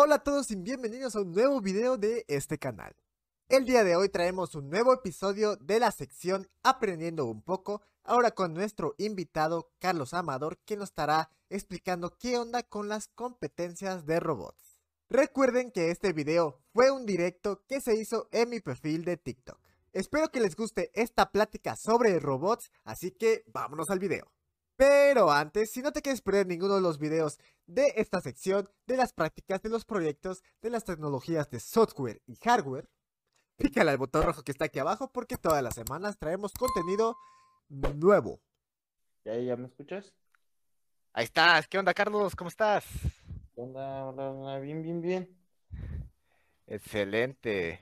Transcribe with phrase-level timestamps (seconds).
[0.00, 2.94] Hola a todos y bienvenidos a un nuevo video de este canal.
[3.48, 8.30] El día de hoy traemos un nuevo episodio de la sección Aprendiendo un poco, ahora
[8.30, 14.20] con nuestro invitado Carlos Amador que nos estará explicando qué onda con las competencias de
[14.20, 14.78] robots.
[15.08, 19.58] Recuerden que este video fue un directo que se hizo en mi perfil de TikTok.
[19.92, 24.30] Espero que les guste esta plática sobre robots, así que vámonos al video.
[24.78, 28.96] Pero antes, si no te quieres perder ninguno de los videos de esta sección, de
[28.96, 32.88] las prácticas, de los proyectos, de las tecnologías de software y hardware,
[33.56, 37.16] pícale al botón rojo que está aquí abajo porque todas las semanas traemos contenido
[37.68, 38.40] nuevo.
[39.24, 40.14] ¿Ya, ya me escuchas?
[41.12, 42.36] Ahí estás, ¿qué onda Carlos?
[42.36, 42.84] ¿Cómo estás?
[43.56, 44.04] ¿Qué onda?
[44.04, 45.36] Hola, hola, bien, bien, bien.
[46.68, 47.80] Excelente.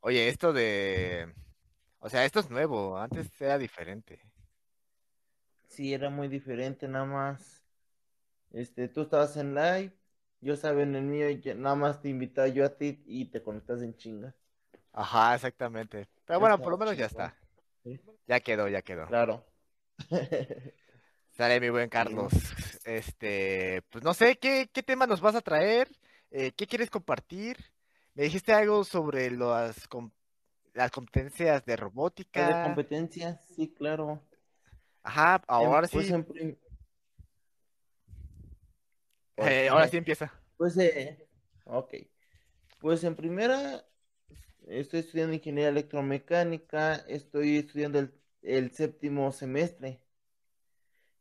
[0.00, 1.34] Oye, esto de...
[2.00, 4.25] O sea, esto es nuevo, antes era diferente.
[5.76, 7.62] Sí, era muy diferente, nada más.
[8.52, 9.92] Este, tú estabas en live,
[10.40, 13.42] yo estaba en el mío y nada más te invitaba yo a ti y te
[13.42, 14.34] conectas en chinga.
[14.92, 16.08] Ajá, exactamente.
[16.24, 17.36] Pero bueno, por lo menos ya está.
[17.84, 19.08] Sí, Ya quedó, ya quedó.
[19.08, 19.46] claro.
[21.36, 22.32] Sale mi buen Carlos.
[22.84, 25.88] Este, pues no sé, ¿qué, qué tema nos vas a traer?
[26.30, 27.56] Eh, ¿qué quieres compartir?
[28.14, 30.10] Me dijiste algo sobre las, com-
[30.74, 31.76] las competencias de
[32.34, 32.60] ¿La de robótica.
[32.60, 33.40] competencia?
[33.48, 34.22] Sí, claro.
[35.06, 36.58] Ajá, Em, ahora pues sí, en
[39.36, 40.32] eh, ahora sí empieza.
[40.56, 41.26] Pues, eh,
[41.64, 41.94] ok.
[42.80, 43.86] Pues en primera,
[44.68, 50.00] estoy estudiando ingeniería electromecánica, estoy estudiando el, el séptimo semestre.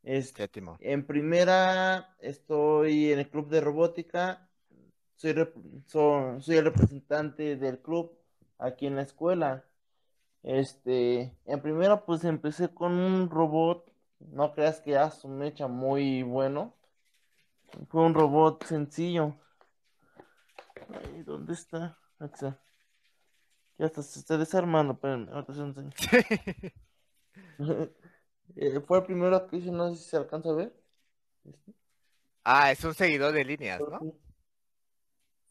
[0.03, 0.78] Es- Séptimo.
[0.81, 4.50] en primera, estoy en el club de robótica,
[5.16, 8.17] soy, rep- so- soy el representante del club
[8.59, 9.66] aquí en la escuela.
[10.46, 16.22] Este, en primera, pues empecé con un robot, no creas que es un mecha muy
[16.22, 16.76] bueno,
[17.90, 19.36] fue un robot sencillo.
[20.88, 21.98] Ay, ¿dónde está?
[23.80, 25.92] Ya está, se está desarmando, espérenme, ahorita se enseño.
[28.56, 30.74] Eh, fue el primero que hice, no sé si se alcanza a ver.
[31.44, 31.74] Este.
[32.44, 34.14] Ah, es un seguidor de líneas, ¿no?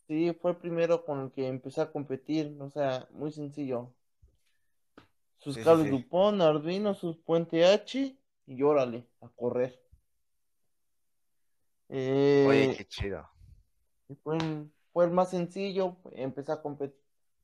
[0.06, 3.92] Sí, fue el primero con el que empecé a competir, o sea, muy sencillo.
[5.44, 5.90] Sus Sí, cables sí.
[5.90, 8.16] Dupont, Arduino, sus puente H
[8.46, 9.80] y órale, a correr.
[12.46, 13.28] Oye, Eh, qué chido.
[14.22, 16.98] fue, el- fue el más sencillo, empecé a competir.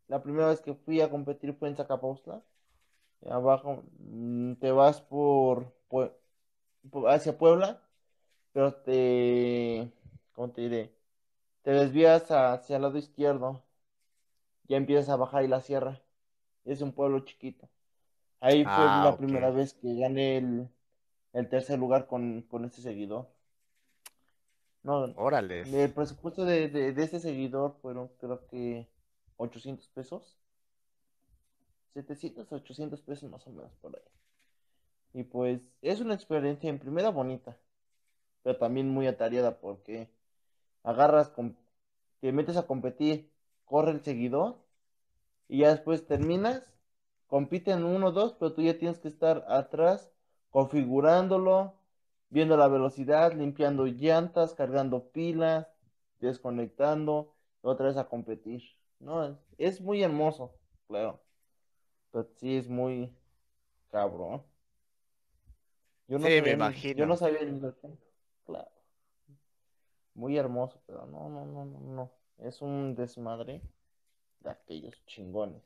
[0.08, 2.42] La primera vez que fui a competir fue en Zacapaustla.
[3.30, 5.72] Abajo, mm, te vas por-
[7.08, 7.82] hacia Puebla,
[8.52, 9.92] pero te,
[10.34, 10.94] ¿cómo te diré?
[11.62, 13.64] Te desvías hacia el lado izquierdo,
[14.68, 16.00] ya empiezas a bajar y la sierra.
[16.64, 17.68] Es un pueblo chiquito.
[18.40, 20.68] Ahí fue Ah, la primera vez que gané el,
[21.34, 23.28] el tercer lugar con, con este seguidor.
[24.82, 25.68] No, Órales.
[25.72, 28.86] el presupuesto de, de, de este seguidor fueron creo que
[29.38, 30.36] 800 pesos.
[31.94, 34.02] 700, 800 pesos más o menos por ahí.
[35.12, 37.56] Y pues es una experiencia en primera bonita,
[38.42, 40.10] pero también muy atareada porque
[40.84, 41.32] agarras,
[42.20, 43.30] te metes a competir,
[43.66, 44.56] corre el seguidor
[45.48, 46.62] y ya después terminas,
[47.30, 50.10] compiten uno o dos, pero tú ya tienes que estar atrás
[50.50, 51.74] configurándolo,
[52.28, 55.68] viendo la velocidad, limpiando llantas, cargando pilas,
[56.18, 57.32] desconectando,
[57.62, 58.62] otra vez a competir.
[58.98, 60.52] No, es, muy hermoso,
[60.88, 61.20] claro,
[62.10, 63.14] pero sí es muy
[63.91, 64.42] cabrón.
[66.08, 67.06] Yo no Sí, me sabía yo imagino.
[67.06, 67.72] no sabía que,
[68.44, 68.70] claro,
[70.14, 73.62] muy hermoso, pero no, no, no, no, no, es un desmadre
[74.41, 75.62] de aquellos chingones.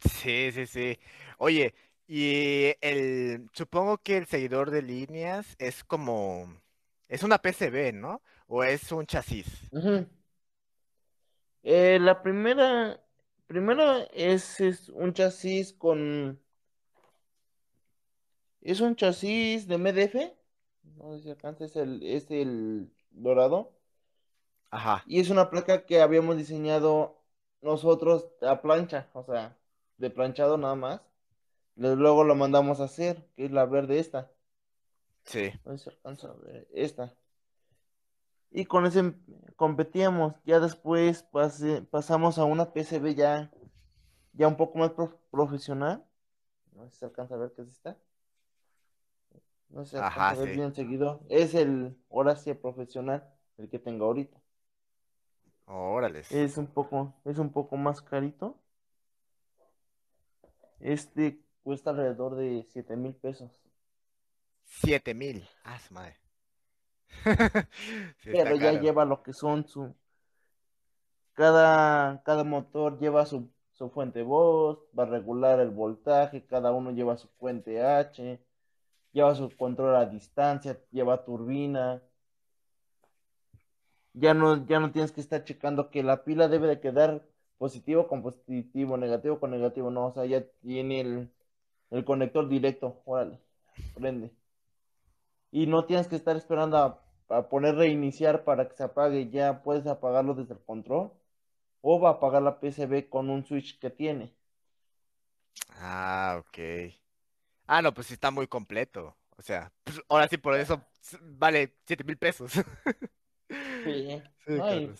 [0.00, 0.98] Sí, sí, sí.
[1.38, 1.74] Oye,
[2.06, 6.60] y el, supongo que el seguidor de líneas es como,
[7.08, 8.22] es una PCB, ¿no?
[8.46, 9.46] O es un chasis.
[9.72, 10.06] Ujú.
[11.62, 13.00] Eh, la primera,
[13.46, 16.38] primero es, es un chasis con,
[18.60, 20.36] es un chasis de MDF,
[20.96, 23.72] no sé si alcanza, es el, es el dorado,
[24.70, 25.02] Ajá.
[25.06, 27.22] y es una placa que habíamos diseñado
[27.62, 29.56] nosotros a plancha, o sea,
[29.98, 31.00] de planchado nada más,
[31.76, 34.30] luego lo mandamos a hacer, que es la verde esta,
[35.24, 35.52] Sí.
[35.64, 37.14] no si alcanza a ver, esta.
[38.50, 39.14] Y con ese
[39.56, 40.34] competíamos.
[40.44, 43.50] Ya después pasé- pasamos a una PCB ya,
[44.32, 46.04] ya un poco más prof- profesional.
[46.72, 47.98] No sé si se alcanza a ver qué es esta.
[49.68, 50.54] No se alcanza Ajá, a ver sí.
[50.56, 51.20] bien seguido.
[51.28, 54.40] Es el el profesional, el que tengo ahorita.
[55.66, 56.30] Órales.
[56.30, 58.58] Es un poco, es un poco más carito.
[60.84, 63.50] Este cuesta alrededor de 7 mil pesos.
[64.66, 65.48] Siete mil.
[65.64, 66.18] Ah, su madre.
[68.22, 68.78] Sí, Pero ya caro.
[68.78, 69.94] lleva lo que son su,
[71.34, 76.90] cada, cada motor lleva su, su fuente voz, va a regular el voltaje, cada uno
[76.92, 78.40] lleva su fuente H,
[79.12, 82.02] lleva su control a distancia, lleva turbina.
[84.14, 87.26] Ya no, ya no tienes que estar checando que la pila debe de quedar
[87.58, 91.30] positivo con positivo, negativo con negativo, no, o sea, ya tiene el,
[91.90, 93.40] el conector directo, órale,
[93.94, 94.30] prende.
[95.50, 99.62] Y no tienes que estar esperando a, a, poner reiniciar para que se apague, ya
[99.62, 101.12] puedes apagarlo desde el control
[101.80, 104.34] o va a apagar la PCB con un switch que tiene.
[105.70, 106.92] Ah, ok.
[107.66, 109.16] Ah, no, pues sí está muy completo.
[109.36, 110.82] O sea, pues ahora sí por eso
[111.20, 112.52] vale 7 mil pesos.
[113.84, 114.94] Sí, sí no, y,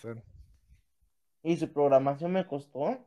[1.45, 3.07] y su programación me costó,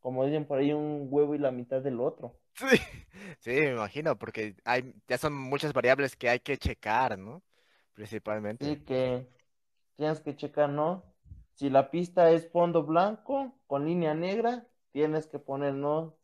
[0.00, 2.36] como dicen por ahí, un huevo y la mitad del otro.
[2.54, 2.66] Sí,
[3.38, 7.42] sí, me imagino, porque hay, ya son muchas variables que hay que checar, ¿no?
[7.94, 8.66] Principalmente.
[8.66, 9.28] Sí, que
[9.96, 11.04] tienes que checar, ¿no?
[11.54, 16.16] Si la pista es fondo blanco con línea negra, tienes que poner, ¿no?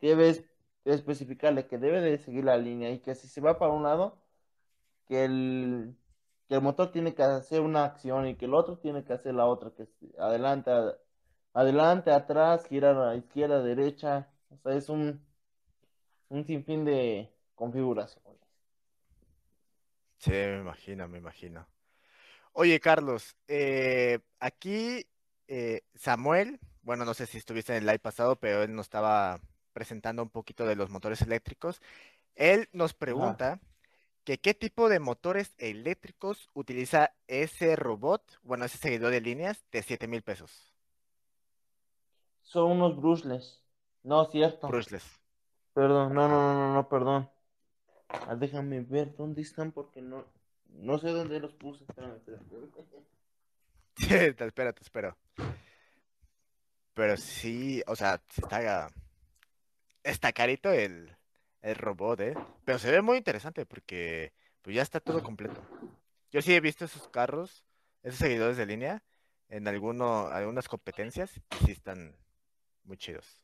[0.00, 0.44] Debes
[0.84, 4.20] especificarle que debe de seguir la línea y que si se va para un lado,
[5.06, 5.96] que el,
[6.48, 9.34] que el motor tiene que hacer una acción y que el otro tiene que hacer
[9.34, 10.70] la otra, que adelante,
[11.52, 15.24] adelante, atrás, girar a izquierda, derecha, o sea, es un,
[16.28, 18.40] un sinfín de configuraciones.
[20.18, 21.68] Sí, me imagino, me imagino.
[22.52, 25.06] Oye, Carlos, eh, aquí
[25.46, 29.38] eh, Samuel, bueno, no sé si estuviste en el live pasado, pero él nos estaba
[29.72, 31.80] presentando un poquito de los motores eléctricos.
[32.34, 33.60] Él nos pregunta
[34.28, 39.82] que qué tipo de motores eléctricos utiliza ese robot, bueno, ese seguidor de líneas de
[39.82, 40.74] 7 mil pesos.
[42.42, 43.64] Son unos brushless.
[44.02, 44.68] No, cierto.
[44.68, 45.18] Brushless.
[45.72, 47.30] Perdón, no, no, no, no, perdón.
[48.10, 50.26] Ah, déjame ver dónde están porque no,
[50.74, 51.84] no sé dónde los puse.
[51.84, 52.44] Espérame, espérame.
[54.36, 55.16] te espero, te espero.
[56.92, 58.90] Pero sí, o sea, está,
[60.02, 61.16] está carito el,
[61.62, 62.34] el robot, ¿eh?
[62.64, 64.32] Pero se ve muy interesante porque
[64.62, 65.60] pues ya está todo completo.
[66.30, 67.64] Yo sí he visto esos carros,
[68.02, 69.02] esos seguidores de línea,
[69.48, 72.14] en alguno, algunas competencias y sí están
[72.84, 73.42] muy chidos.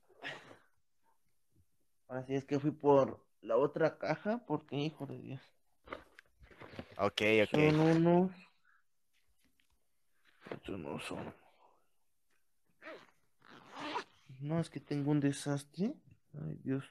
[2.08, 5.40] Así es que fui por la otra caja porque, hijo de Dios.
[6.98, 7.50] Ok, ok.
[7.50, 8.32] Son unos.
[10.50, 11.34] Estos no son.
[14.40, 15.94] No, es que tengo un desastre.
[16.34, 16.84] Ay, Dios.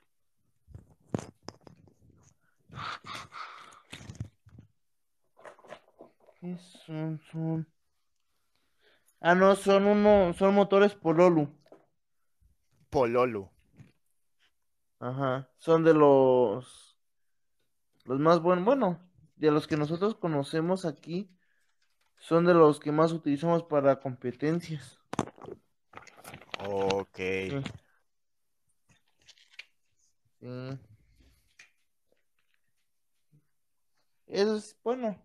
[6.39, 7.21] ¿Qué son?
[7.31, 7.67] Son.
[9.21, 11.49] Ah, no, son uno, son motores Pololu.
[12.89, 13.49] Pololu.
[14.99, 15.49] Ajá.
[15.57, 16.97] Son de los.
[18.05, 18.65] Los más buenos.
[18.65, 18.99] Bueno,
[19.37, 21.29] de los que nosotros conocemos aquí.
[22.17, 24.99] Son de los que más utilizamos para competencias.
[26.59, 27.17] Ok.
[27.17, 27.63] Sí.
[30.39, 30.79] sí.
[34.33, 35.17] Es bueno.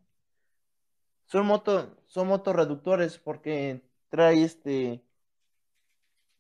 [1.27, 5.05] Son moto, son motorreductores porque trae este.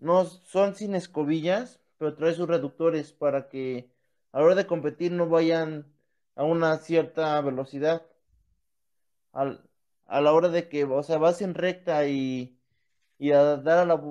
[0.00, 3.92] No son sin escobillas, pero trae sus reductores para que
[4.32, 5.86] a la hora de competir no vayan
[6.34, 8.02] a una cierta velocidad.
[10.06, 12.58] a la hora de que, o sea, vas en recta y,
[13.18, 14.02] y a dar, la,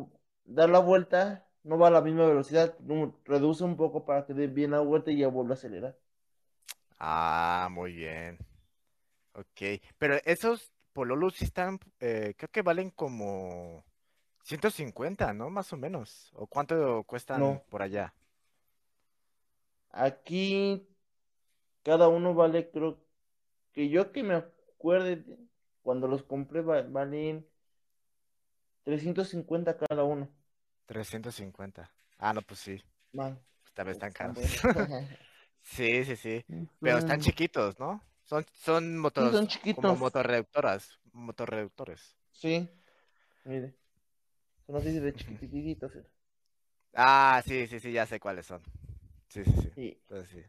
[0.45, 2.75] dar la vuelta, no va a la misma velocidad,
[3.25, 5.97] reduce un poco para que dé bien la vuelta y ya vuelva a acelerar.
[6.99, 8.37] Ah, muy bien.
[9.37, 13.85] Ok, pero esos Pololus sí están, eh, creo que valen como
[14.43, 15.51] 150, ¿no?
[15.51, 16.31] Más o menos.
[16.33, 18.15] ¿O cuánto cuestan por allá?
[19.91, 20.87] Aquí
[21.83, 22.99] cada uno vale, creo
[23.73, 25.23] que yo que me acuerde,
[25.83, 27.47] cuando los compré valen
[28.85, 30.27] 350 cada uno.
[30.87, 31.91] 350.
[32.17, 32.83] Ah, no, pues sí.
[33.13, 33.39] Mal.
[33.75, 34.39] Tal vez están caros.
[35.61, 36.43] sí, sí, sí.
[36.81, 38.01] Pero están chiquitos, ¿no?
[38.27, 39.81] Son, son motores son chiquitos.
[39.81, 42.17] como motorreductoras, motorreductores.
[42.33, 42.69] Sí,
[43.45, 43.73] mire.
[44.65, 45.93] Son así de chiquititos.
[46.93, 48.61] Ah, sí, sí, sí, ya sé cuáles son.
[49.29, 49.71] Sí, sí, sí.
[49.73, 49.97] sí.
[50.01, 50.43] Entonces, sí.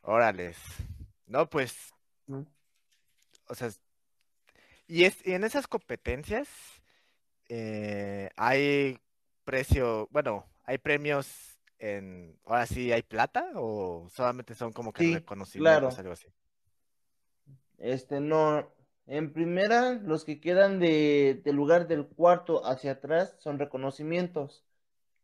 [0.00, 0.56] Órales.
[1.26, 1.92] No, pues.
[3.46, 3.70] O sea.
[4.88, 6.48] Y, es, y en esas competencias
[7.48, 8.98] eh, hay
[9.44, 11.51] precio, bueno, hay premios
[12.44, 16.26] ahora sí hay plata o solamente son como que reconocimientos, algo así?
[17.78, 18.68] Este, no,
[19.06, 24.64] en primera, los que quedan de, del lugar del cuarto hacia atrás son reconocimientos.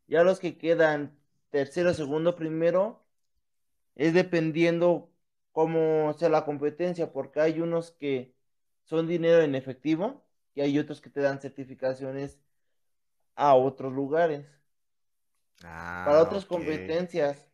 [0.09, 1.17] Ya los que quedan
[1.50, 3.05] tercero, segundo, primero,
[3.95, 5.11] es dependiendo
[5.53, 8.35] cómo sea la competencia, porque hay unos que
[8.85, 10.25] son dinero en efectivo,
[10.55, 12.41] y hay otros que te dan certificaciones
[13.37, 14.47] a otros lugares.
[16.03, 17.47] Para Ah, otras competencias.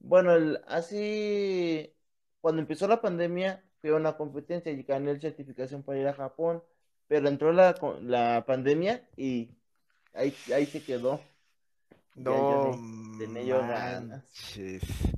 [0.00, 1.94] Bueno, el, así,
[2.40, 6.62] cuando empezó la pandemia, fue una competencia y gané la certificación para ir a Japón,
[7.08, 9.50] pero entró la, la pandemia y
[10.14, 11.20] ahí, ahí se quedó.
[12.16, 12.80] No
[13.16, 14.24] tenía yo ganas.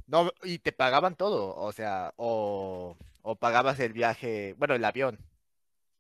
[0.06, 5.18] No, y te pagaban todo, o sea, o, o pagabas el viaje, bueno, el avión,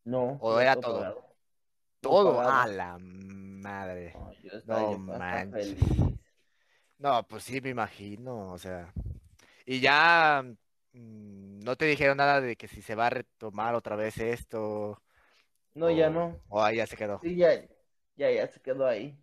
[0.04, 1.14] No, o no era todo
[2.00, 2.32] todo.
[2.32, 2.98] No a la
[3.60, 4.14] madre.
[4.66, 5.50] No, yo No manches.
[5.50, 5.78] feliz.
[6.98, 8.92] No, pues sí, me imagino, o sea.
[9.66, 10.42] Y ya
[10.92, 15.02] mm, no te dijeron nada de que si se va a retomar otra vez esto,
[15.74, 16.40] No, ya no.
[16.48, 17.22] o ahí ya se quedó.
[17.22, 17.54] Sí, ya,
[18.16, 19.18] ya, ya se quedó ahí.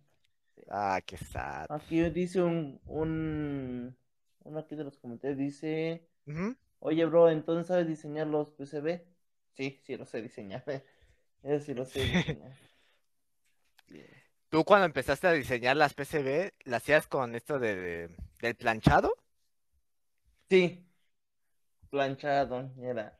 [0.54, 0.62] Sí.
[0.70, 1.68] Ah, qué sad.
[1.68, 3.96] Aquí dice un, un,
[4.44, 6.08] uno aquí de los comentarios dice,
[6.80, 9.06] oye, bro, entonces sabes diseñar los PCB?
[9.52, 10.64] Sí, sí lo sé diseñar.
[11.42, 12.58] Eso sí lo sé diseñar.
[13.88, 14.04] Sí.
[14.50, 19.14] ¿Tú cuando empezaste a diseñar las PCB, las hacías con esto de, de- del planchado?
[20.50, 20.84] Sí,
[21.90, 23.18] planchado, era.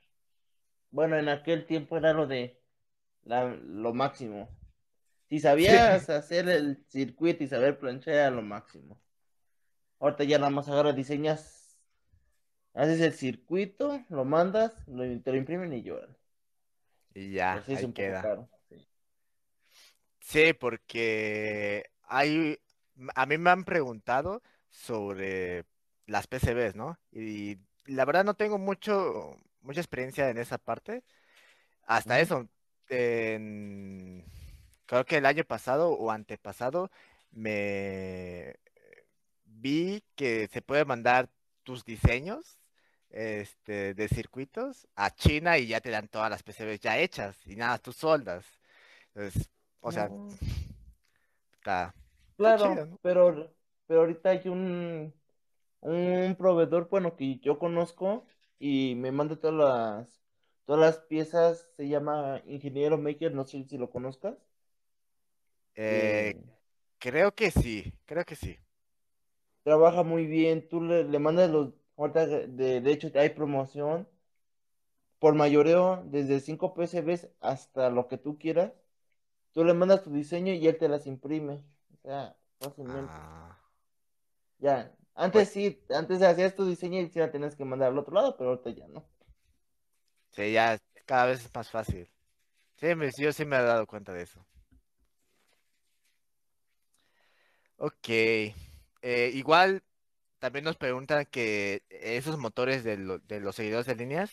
[0.91, 2.61] Bueno, en aquel tiempo era lo de
[3.25, 4.49] la, lo máximo.
[5.31, 9.01] Si sabías hacer el circuito y saber planchar era lo máximo.
[10.01, 11.79] Ahorita ya nada más agarras, diseñas,
[12.75, 16.17] haces el circuito, lo mandas, lo, te lo imprimen y lloran.
[17.15, 18.33] Y ya, Pero sí es ahí queda.
[20.29, 20.53] Sí.
[20.55, 22.59] Porque hay,
[23.15, 25.65] a mí me han preguntado sobre
[26.07, 26.99] las PCBs, ¿no?
[27.13, 31.05] Y la verdad no tengo mucho, mucha experiencia en esa parte.
[31.87, 32.49] Hasta eso,
[32.89, 34.25] en-
[34.87, 36.91] creo que el año pasado o antepasado
[37.33, 38.57] me
[39.45, 41.31] vi que se puede mandar
[41.63, 42.59] tus diseños
[43.11, 47.57] este, de circuitos a China y ya te dan todas las PCBs ya hechas y
[47.57, 48.45] nada, tú soldas.
[49.15, 50.39] Entonces, o sea, No,
[51.53, 51.95] está,
[52.39, 52.99] está claro, chido, ¿no?
[53.03, 53.53] pero,
[53.87, 55.15] pero ahorita hay un,
[55.81, 58.27] un proveedor, bueno, que yo conozco
[58.59, 60.23] y me manda todas las,
[60.67, 64.37] todas las piezas, se llama Ingeniero Maker, no sé si lo conozcas,
[65.77, 66.45] Eh, que
[66.99, 68.59] creo que sí, creo que sí.
[69.63, 74.09] trabaja muy bien, tú le, le mandas los, ahorita de, de hecho hay promoción
[75.19, 78.73] por mayoreo desde 5 PCBs hasta lo que tú quieras,
[79.53, 81.65] tú le mandas tu diseño y él te las imprime,
[81.95, 83.21] o sea, fácilmente.
[83.21, 83.57] Ah,
[84.61, 88.15] Ya, antes sí, antes hacías tu diseño y sí la tenías que mandar al otro
[88.15, 89.05] lado, pero ahorita ya no.
[90.31, 92.09] sí, ya cada vez es más fácil.
[92.77, 94.47] Sí, me- yo sí me he dado cuenta de eso.
[97.77, 98.09] Ok.
[98.09, 99.83] Eh, igual
[100.39, 104.31] también nos preguntan que esos motores de, lo- de los seguidores de líneas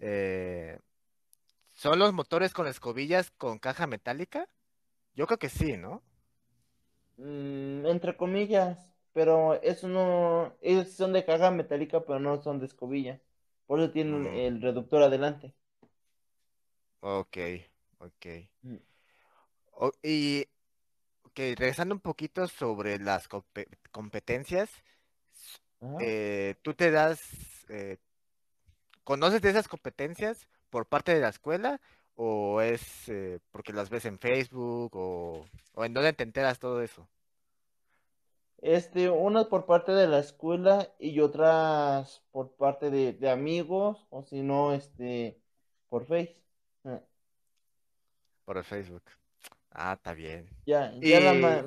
[0.00, 0.78] eh,
[1.78, 4.46] ¿son los motores con escobillas con caja metálica?
[5.14, 6.02] Yo creo que sí, ¿no?
[7.16, 8.78] Mm, entre comillas,
[9.12, 13.20] pero eso no, ellos son de caja metálica, pero no son de escobilla.
[13.66, 15.54] Por eso tienen Mm, el reductor adelante.
[17.00, 17.36] ok,
[17.98, 18.24] ok.
[18.64, 18.78] Mm.
[19.72, 20.46] O- y
[21.24, 24.70] ok, regresando un poquito sobre las compe- competencias,
[25.98, 27.20] eh, ¿tú te das,
[27.68, 27.98] eh,
[29.04, 31.80] conoces de esas competencias por parte de la escuela
[32.16, 36.82] o es eh, porque las ves en Facebook o, o en dónde te enteras todo
[36.82, 37.08] eso?
[38.62, 44.22] Este, unas por parte de la escuela y otras por parte de, de amigos, o
[44.24, 45.40] si no, este,
[45.88, 46.36] por Face.
[46.84, 47.00] Ah,
[48.44, 49.04] Por el Facebook.
[49.72, 50.48] Ah, está bien.
[50.66, 51.64] Ya, ya la ma-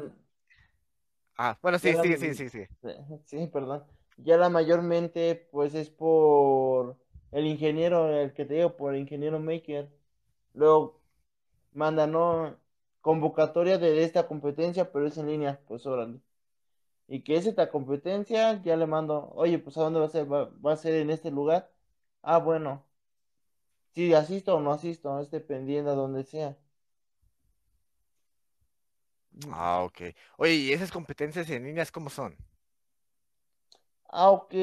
[1.37, 2.65] ah, bueno, sí, la, sí, sí, sí, sí.
[3.25, 3.85] sí, perdón.
[4.17, 6.97] Ya la mayormente, pues es por
[7.31, 9.89] el ingeniero, el que te digo, por el ingeniero Maker.
[10.53, 11.01] Luego
[11.73, 12.57] manda, ¿no?
[13.01, 16.21] Convocatoria de esta competencia, pero es en línea, pues órale.
[17.07, 20.31] Y que es esta competencia, ya le mando, oye, pues ¿a dónde va a ser?
[20.31, 21.71] ¿Va, va a ser en este lugar?
[22.23, 22.85] Ah, bueno,
[23.93, 26.57] si asisto o no asisto, es dependiendo a donde sea.
[29.33, 29.51] Mm.
[29.53, 30.01] Ah, ok.
[30.37, 32.35] Oye, ¿y esas competencias en líneas cómo son?
[34.11, 34.53] Ah, ok.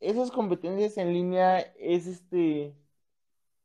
[0.00, 2.74] Esas competencias en línea es este.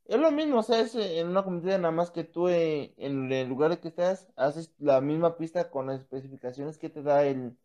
[0.06, 3.32] Es lo mismo, o sea, es en una competencia nada más que tú eh, en
[3.32, 7.56] el lugar que estás haces la misma pista con las especificaciones que te da el,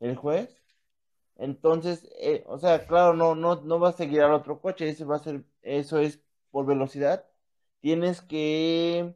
[0.00, 0.62] el juez.
[1.36, 5.04] Entonces, eh, o sea, claro, no, no, no vas a seguir al otro coche, ese
[5.06, 6.20] va a ser, eso es
[6.52, 7.26] por velocidad.
[7.80, 9.14] Tienes que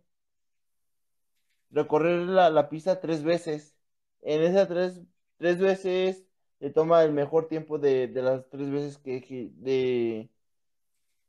[1.71, 3.77] recorrer la, la pista tres veces.
[4.23, 5.01] En esas tres,
[5.39, 6.26] tres veces
[6.67, 9.21] te toma el mejor tiempo de, de las tres veces que,
[9.55, 10.29] de,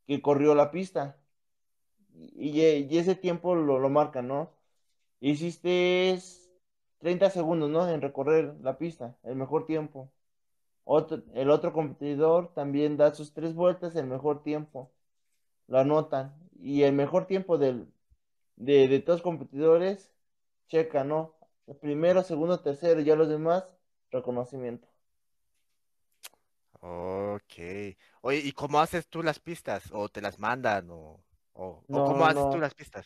[0.08, 1.20] que corrió la pista.
[2.14, 4.52] y, ese tiempo lo, lo marcan, ¿no?
[5.22, 6.20] Hiciste
[7.00, 7.90] 30 segundos, ¿no?
[7.90, 10.12] En recorrer la pista, el mejor tiempo.
[11.34, 14.92] El otro competidor también da sus tres vueltas, el mejor tiempo.
[15.68, 16.36] Lo anotan.
[16.60, 17.88] Y el mejor tiempo del,
[18.58, 20.12] de, de todos los competidores,
[20.70, 21.36] checa, ¿no?
[21.68, 23.66] El primero, segundo, tercero, ya los demás,
[24.12, 24.87] reconocimiento.
[26.80, 27.54] Ok.
[28.22, 29.84] Oye, ¿y cómo haces tú las pistas?
[29.92, 30.90] ¿O te las mandan?
[30.92, 32.60] ¿O, o, cómo haces tú no.
[32.60, 33.06] las pistas?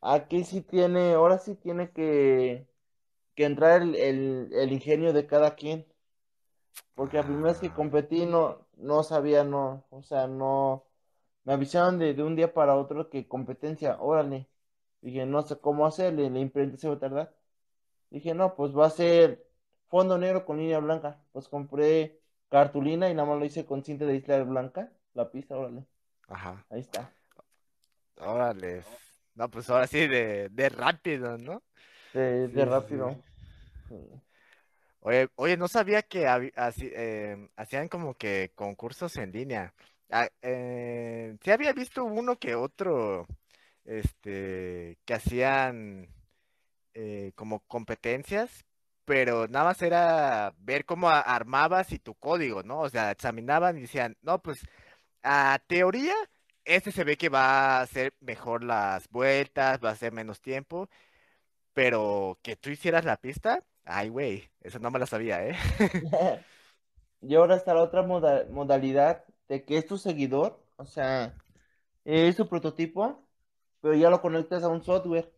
[0.00, 2.66] Aquí sí tiene, ahora sí tiene que,
[3.36, 5.86] que entrar el, el, el ingenio de cada quien.
[6.94, 10.84] Porque la primera vez que Ah, competí no, no sabía, no, o sea, no,
[11.44, 14.48] me avisaron de, de un día para otro que competencia, órale.
[15.02, 17.34] Dije, no sé cómo hacerle, la imprenta se va a tardar.
[18.10, 19.46] Dije, no, pues va a ser
[19.88, 21.22] fondo negro con línea blanca.
[21.32, 22.17] Pues compré
[22.48, 25.84] cartulina y nada más lo hice con cinta de isla blanca, la pista, órale,
[26.28, 26.64] ajá.
[26.70, 27.12] ahí está.
[28.20, 28.82] Órale.
[29.34, 31.62] No, pues ahora sí, de, de rápido, ¿no?
[32.12, 33.14] De, Sí, rápido.
[33.88, 33.94] Sí.
[35.00, 39.72] Oye, oye, no sabía que así, eh, hacían como que concursos en línea.
[40.10, 43.26] Ah, eh, sí había visto uno que otro,
[43.84, 46.08] este, que hacían
[46.94, 48.64] eh, como competencias,
[49.08, 52.80] pero nada más era ver cómo armabas y tu código, ¿no?
[52.82, 54.60] O sea, examinaban y decían, no, pues
[55.24, 56.14] a teoría,
[56.64, 60.88] este se ve que va a hacer mejor las vueltas, va a hacer menos tiempo,
[61.74, 65.56] pero que tú hicieras la pista, ay, güey, eso no me lo sabía, ¿eh?
[67.22, 71.38] Y ahora está la otra moda- modalidad de que es tu seguidor, o sea,
[72.04, 73.28] es tu prototipo,
[73.80, 75.32] pero ya lo conectas a un software.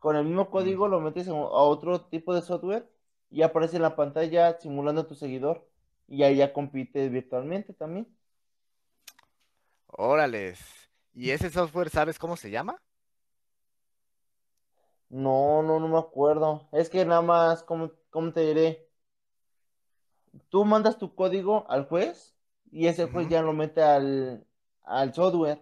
[0.00, 2.90] Con el mismo Mm, código lo metes a otro tipo de software
[3.30, 5.68] y aparece en la pantalla simulando a tu seguidor.
[6.08, 8.08] Y ahí ya compite virtualmente también.
[9.88, 10.60] Órales.
[11.14, 12.76] ¿Y ese software sabes cómo se llama?
[15.08, 16.68] No, no, no me acuerdo.
[16.72, 18.88] Es que nada más, ¿cómo, cómo te diré?
[20.48, 22.36] Tú mandas tu código al juez
[22.70, 24.46] y ese juez ya lo mete al,
[24.84, 25.60] al software.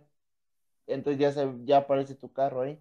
[0.87, 2.81] Entonces ya, se, ya aparece tu carro ahí.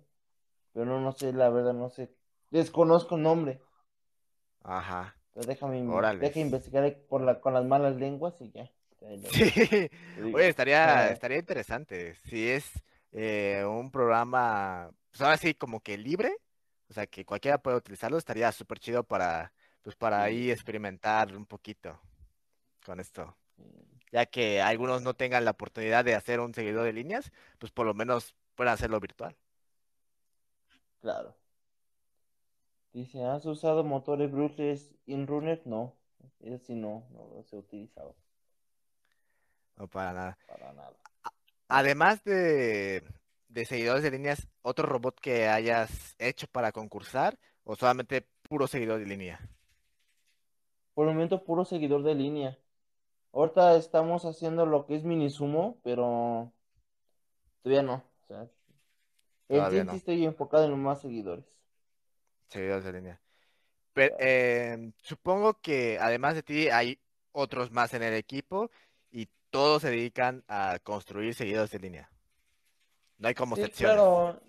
[0.74, 2.16] Pero no, no sé, la verdad, no sé.
[2.52, 3.62] Desconozco el nombre.
[4.64, 6.20] Ajá, Pero déjame, inve- órales.
[6.20, 8.72] deja investigar por la, con las malas lenguas y ya.
[9.22, 9.44] Sí,
[10.32, 12.16] oye, estaría, estaría interesante.
[12.26, 12.72] Si es
[13.12, 16.36] eh, un programa, pues ahora sí, como que libre,
[16.90, 21.46] o sea, que cualquiera puede utilizarlo, estaría súper chido para, pues para ahí experimentar un
[21.46, 22.00] poquito
[22.86, 23.38] con esto.
[24.12, 27.86] Ya que algunos no tengan la oportunidad de hacer un seguidor de líneas, pues por
[27.88, 29.38] lo menos puedan hacerlo virtual.
[31.02, 31.36] claro.
[32.94, 35.62] Dice, ¿has usado motores brushless InRunner?
[35.66, 35.98] No,
[36.40, 38.16] ese sí no, no los he utilizado
[39.78, 40.38] No para nada.
[40.46, 40.98] para nada.
[41.68, 43.04] Además de,
[43.48, 49.00] de seguidores de líneas, ¿otro robot que hayas hecho para concursar o solamente puro seguidor
[49.00, 49.40] de línea?
[50.96, 52.58] Por el momento, puro seguidor de línea.
[53.34, 56.54] Ahorita estamos haciendo lo que es mini sumo, pero
[57.62, 57.96] todavía no.
[57.96, 58.50] O sea,
[59.48, 61.46] en sí, Todavía en sí no, estoy enfocado en los más seguidores.
[62.50, 63.22] Seguidores de línea.
[63.94, 67.00] Pero, eh, supongo que además de ti hay
[67.34, 68.72] otros más en el equipo
[69.12, 72.12] y todos se dedican a construir seguidores de línea.
[73.18, 74.12] No hay como Sí, secciones.
[74.12, 74.40] claro.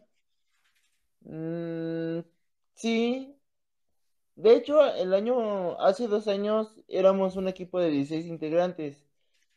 [1.25, 2.21] Mm,
[2.75, 3.37] sí,
[4.37, 9.05] De hecho, el año, hace dos años éramos un equipo de 16 integrantes.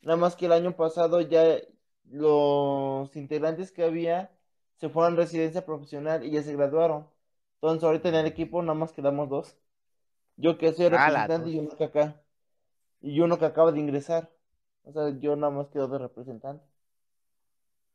[0.01, 1.59] Nada más que el año pasado ya
[2.05, 4.31] los integrantes que había
[4.77, 7.07] se fueron a residencia profesional y ya se graduaron.
[7.57, 9.57] Entonces ahorita en el equipo nada más quedamos dos.
[10.37, 12.23] Yo que soy representante y uno que acá.
[13.01, 14.31] Y uno que acaba de ingresar.
[14.83, 16.65] O sea, yo nada más quedo de representante.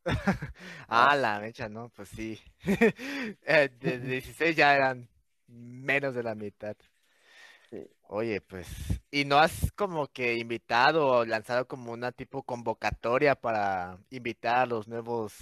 [0.89, 2.39] Ah, la mecha, no, pues sí.
[3.47, 5.09] Eh, De 16 ya eran
[5.47, 6.77] menos de la mitad.
[7.71, 7.89] Sí.
[8.09, 8.69] Oye, pues,
[9.11, 14.67] ¿y no has como que invitado o lanzado como una tipo convocatoria para invitar a
[14.67, 15.33] los nuevos,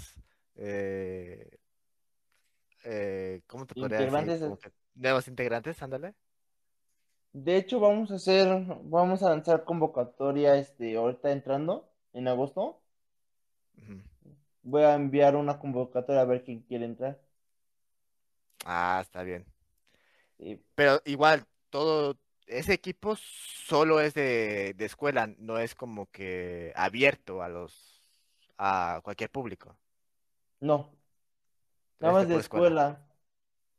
[0.56, 1.58] eh,
[2.84, 4.18] eh, ¿cómo te podría decir?
[4.18, 4.58] Integrantes.
[4.60, 6.14] Que nuevos integrantes, ándale.
[7.32, 8.48] De hecho, vamos a hacer,
[8.82, 12.80] vamos a lanzar convocatoria este, ahorita entrando en agosto.
[14.62, 17.20] Voy a enviar una convocatoria a ver quién quiere entrar.
[18.64, 19.46] Ah, está bien.
[20.38, 20.62] Sí.
[20.74, 27.42] Pero igual, todo, ese equipo solo es de, de escuela, no es como que abierto
[27.42, 28.02] a los,
[28.58, 29.76] a cualquier público.
[30.60, 30.90] No,
[32.00, 32.76] nada Es de más de escuela.
[32.76, 33.06] escuela,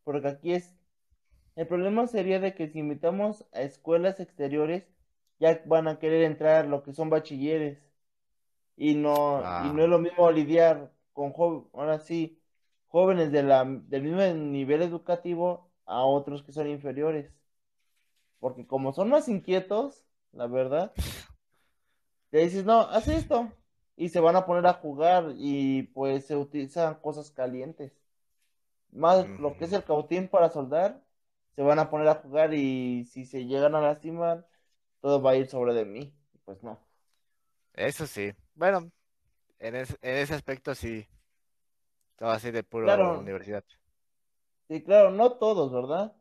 [0.03, 0.75] porque aquí es,
[1.55, 4.85] el problema sería de que si invitamos a escuelas exteriores,
[5.39, 7.79] ya van a querer entrar lo que son bachilleres
[8.77, 12.41] y no, y no Ah, es lo mismo lidiar con jóvenes, ahora sí,
[12.87, 17.31] jóvenes de la, del mismo nivel educativo a otros que son inferiores.
[18.39, 20.03] Porque como son más inquietos,
[20.33, 20.93] la verdad,
[22.31, 23.51] le dices, no, haz esto.
[23.95, 27.93] Y se van a poner a jugar y pues se utilizan cosas calientes.
[28.91, 31.03] Más lo que es el cautín para soldar,
[31.55, 34.47] se van a poner a jugar y si se llegan a lastimar,
[35.01, 36.13] todo va a ir sobre de mí.
[36.45, 36.79] Pues no.
[37.73, 38.33] Eso sí.
[38.55, 38.91] Bueno,
[39.59, 41.07] en, en ese aspecto sí.
[42.15, 43.11] Todo así de pura Claro.
[43.17, 43.65] universidad.
[44.67, 46.15] Sí, claro, no todos, ¿verdad?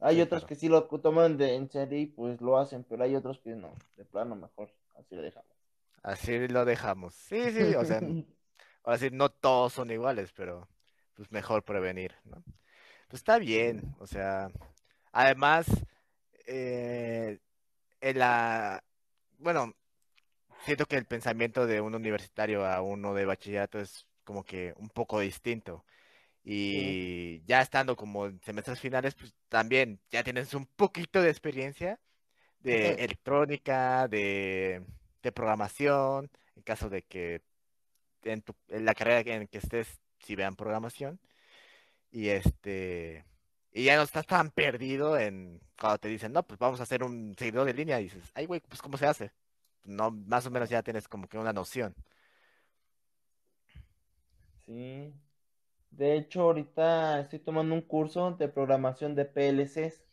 [0.00, 0.46] Hay Sí, otros claro.
[0.46, 3.50] que sí lo toman de, en serio y pues lo hacen, pero hay otros que
[3.56, 5.56] no, de plano mejor, así lo dejamos.
[6.02, 7.14] Así lo dejamos.
[7.14, 8.00] Sí, sí, o sea,
[8.84, 10.68] ahora sí, no todos son iguales, pero
[11.16, 12.42] pues mejor prevenir, ¿no?
[13.08, 14.48] Pues está bien, o sea,
[15.12, 15.66] además,
[16.46, 17.38] eh,
[18.00, 18.84] en la,
[19.38, 19.74] bueno,
[20.64, 24.90] siento que el pensamiento de un universitario a uno de bachillerato es como que un
[24.90, 25.84] poco distinto.
[26.44, 31.98] Y ya estando como en semestres finales, pues también ya tienes un poquito de experiencia
[32.60, 34.82] de electrónica, de,
[35.22, 37.42] de programación, en caso de que
[38.24, 41.20] en, tu, en la carrera en que estés, si vean programación,
[42.10, 43.24] y este,
[43.72, 47.04] y ya no estás tan perdido en cuando te dicen, no, pues vamos a hacer
[47.04, 49.32] un seguidor de línea, y dices, ay, güey, pues ¿cómo se hace?
[49.84, 51.94] No, más o menos ya tienes como que una noción.
[54.66, 55.14] Sí.
[55.90, 60.06] De hecho, ahorita estoy tomando un curso de programación de PLCs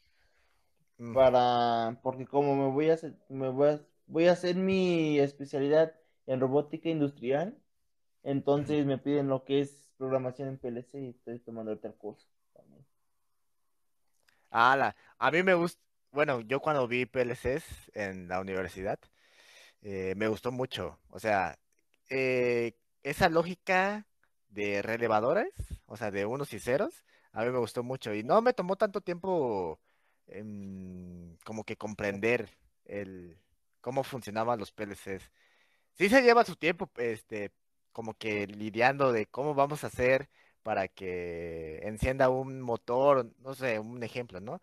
[0.97, 1.13] Mm.
[1.13, 5.93] para, porque como me voy a hacer, me voy a, voy a hacer mi especialidad
[6.27, 7.57] en robótica industrial,
[8.23, 12.85] entonces me piden lo que es programación en PLC y estoy tomando el curso también.
[14.49, 18.99] Ala, a mí me gusta, bueno, yo cuando vi PLCs en la universidad,
[19.81, 20.99] eh, me gustó mucho.
[21.09, 21.57] O sea,
[22.09, 24.07] eh, esa lógica
[24.49, 25.51] de relevadores,
[25.87, 28.13] o sea, de unos y ceros, a mí me gustó mucho.
[28.13, 29.79] Y no me tomó tanto tiempo
[30.27, 32.49] em, como que comprender
[32.85, 33.37] el
[33.81, 35.31] cómo funcionaban los PLCs.
[35.93, 37.51] Sí se lleva su tiempo, este,
[37.93, 40.29] como que lidiando de cómo vamos a hacer
[40.63, 44.61] para que encienda un motor, no sé, un ejemplo, ¿no?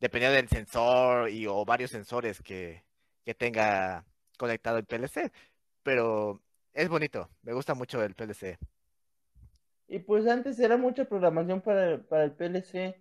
[0.00, 2.84] Dependiendo del sensor y o varios sensores que,
[3.24, 4.06] que tenga
[4.38, 5.32] conectado el PLC.
[5.82, 6.42] Pero
[6.74, 8.58] es bonito, me gusta mucho el PLC.
[9.88, 13.00] Y pues antes era mucha programación para, el- para el PLC,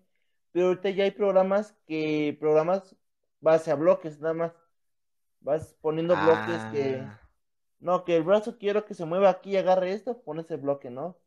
[0.52, 2.96] pero ahorita ya hay programas que, programas
[3.42, 4.54] base a bloques, nada más.
[5.42, 7.25] Vas poniendo bloques que, Ah,
[7.80, 10.90] no, que el brazo quiero que se mueva aquí y agarre esto, pones el bloque,
[10.90, 11.18] ¿no?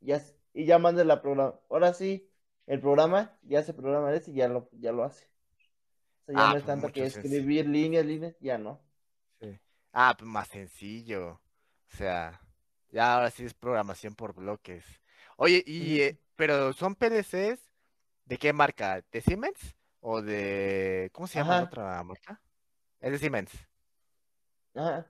[0.00, 1.58] Ya, s- y ya manda la programa.
[1.68, 2.30] Ahora sí,
[2.66, 5.26] el programa ya se programa ese y ya lo, ya lo hace.
[6.24, 8.80] O sea, ya ah, no es pues tanto que escribir líneas, líneas, ya no.
[9.92, 11.40] Ah, pues más sencillo.
[11.92, 12.40] O sea,
[12.90, 14.84] ya ahora sí es programación por bloques.
[15.36, 17.60] Oye, y eh, pero son PLCs
[18.24, 19.02] ¿de qué marca?
[19.12, 19.76] ¿De Siemens?
[20.00, 22.40] ¿O de ¿cómo se llama la otra marca?
[23.00, 23.52] Es de Siemens.
[24.74, 25.06] ajá,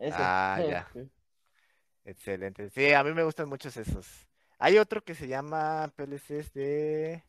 [0.00, 0.88] Ah, ya.
[2.04, 2.70] Excelente.
[2.70, 4.26] Sí, a mí me gustan mucho esos.
[4.58, 7.22] Hay otro que se llama PLCs de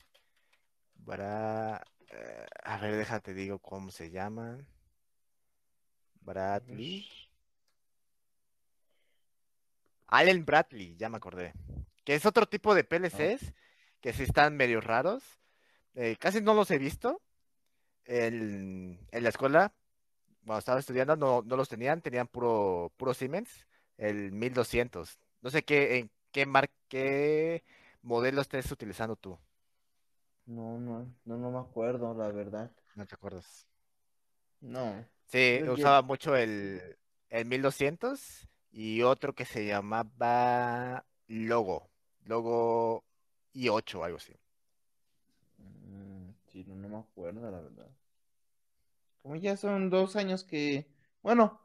[0.95, 1.81] Bra...
[2.11, 4.67] eh, a ver, déjate digo cómo se llaman.
[6.21, 7.07] Bradley.
[10.07, 11.53] Allen Bradley, ya me acordé.
[12.03, 13.53] Que es otro tipo de Ah, PLCs
[14.01, 15.23] que sí están medio raros.
[15.95, 17.21] Eh, casi no los he visto
[18.05, 19.73] en, en la escuela.
[20.45, 23.65] Cuando estaba estudiando no, no los tenían, tenían puro, puro Siemens,
[23.97, 25.19] el 1200.
[25.41, 27.63] No sé qué, en qué mar, qué
[28.03, 29.37] modelo estés utilizando tú.
[30.47, 32.71] No, no, no, no me acuerdo, la verdad.
[32.95, 33.65] No te acuerdas.
[34.61, 35.05] No.
[35.27, 36.97] Sí, usaba mucho el,
[37.29, 41.89] el 1200 y otro que se llamaba Logo.
[42.25, 43.03] Logo
[43.53, 44.33] i8 algo así.
[45.59, 47.89] Mm, sí, no, no me acuerdo, la verdad.
[49.25, 50.87] Como ya son dos años que,
[51.23, 51.59] bueno,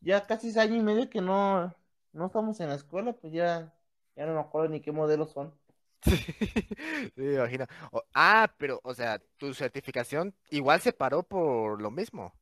[0.00, 1.74] ya casi es año y medio que no,
[2.12, 3.74] no estamos en la escuela, pues ya,
[4.16, 5.54] ya no me acuerdo ni qué modelos son.
[6.02, 7.66] Sí, sí, me imagino.
[7.92, 12.32] O- ah, pero, o sea, tu certificación igual se paró por lo mismo.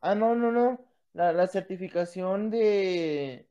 [0.00, 0.84] Ah, no, no, no.
[1.12, 3.46] La, la certificación de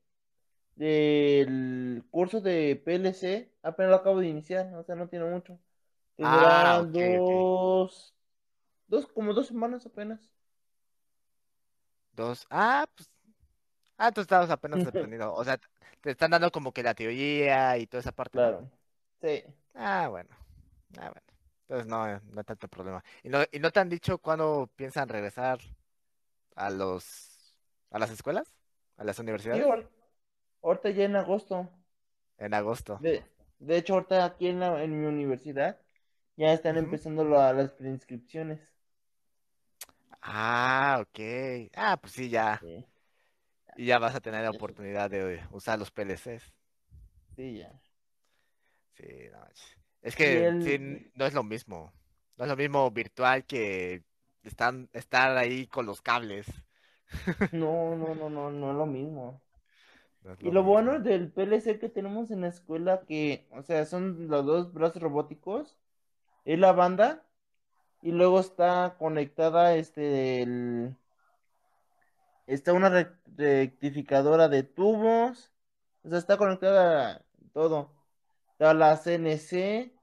[0.75, 5.59] del curso de PLC apenas lo acabo de iniciar, o sea, no tiene mucho.
[6.21, 8.15] Ah, Tendrá dos,
[8.89, 10.33] dos, como dos semanas apenas.
[12.13, 12.45] Dos.
[12.49, 13.09] Ah, pues.
[13.97, 15.33] Ah, tú estabas apenas aprendiendo.
[15.33, 15.59] O sea,
[16.01, 18.51] te están dando como que la teoría y toda esa parte, ¿no?
[18.51, 18.71] Claro.
[19.21, 19.43] Sí.
[19.73, 20.29] Ah, bueno.
[20.97, 21.21] Ah, bueno.
[21.63, 23.03] Entonces no, no hay tanto problema.
[23.23, 25.59] ¿Y no, y no te han dicho cuándo piensan regresar
[26.55, 27.55] a los,
[27.91, 28.53] a las escuelas?
[28.97, 29.19] ¿A las
[29.51, 29.61] Sí, universidades?
[29.61, 29.89] ahor-
[30.63, 31.69] ahorita ya en agosto.
[32.39, 32.99] en agosto.
[32.99, 33.23] De,
[33.59, 35.79] de hecho, ahorita aquí en, la, en mi universidad
[36.37, 38.61] ya están empezando la- las preinscripciones.
[40.21, 41.19] Ah, ok.
[41.75, 42.61] Ah, pues sí, ya.
[42.61, 42.85] Sí,
[43.75, 46.53] Y ya vas a tener la oportunidad de usar los PLCs.
[47.35, 47.79] sí, ya.
[48.95, 49.39] Sí, no.
[50.01, 50.77] Es que el- sí,
[51.15, 51.93] no es lo mismo.
[52.37, 54.03] No es lo mismo virtual que
[54.43, 56.45] están, estar ahí con los cables.
[57.51, 59.41] No, no, no, no, no es lo mismo.
[60.23, 63.85] No es Y lo bueno del PLC que tenemos en la escuela, que, o sea,
[63.85, 65.77] son los dos brazos robóticos,
[66.45, 67.25] es la banda,
[68.01, 70.95] y luego está conectada, este, el,
[72.47, 75.51] está una rec- rectificadora de tubos,
[76.03, 77.91] o sea, está conectada todo.
[78.53, 79.93] Está la CNC,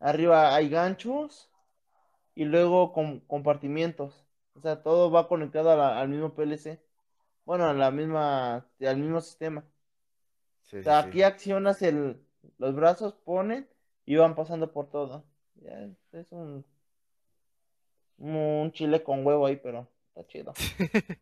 [0.00, 1.50] arriba hay ganchos,
[2.34, 4.26] y luego com- compartimientos.
[4.54, 6.82] O sea, todo va conectado a la- al mismo PLC.
[7.46, 9.64] Bueno, a la misma, al mismo sistema.
[10.62, 11.08] Sí, O sí, sea, sí.
[11.08, 12.22] aquí accionas el,
[12.58, 13.68] los brazos, ponen
[14.06, 15.24] y van pasando por todo.
[15.56, 16.64] Ya, es un,
[18.18, 20.54] un chile con huevo ahí, pero está chido.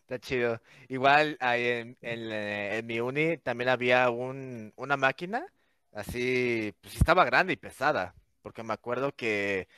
[0.00, 0.60] Está chido.
[0.88, 5.46] Igual ahí en, en, eh, en mi uni también había un, una máquina,
[5.92, 9.68] así, pues estaba grande y pesada, porque me acuerdo que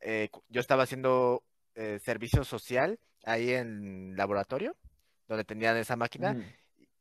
[0.00, 4.76] eh, yo estaba haciendo eh, servicio social ahí en laboratorio,
[5.28, 6.42] donde tenían esa máquina, Ujú.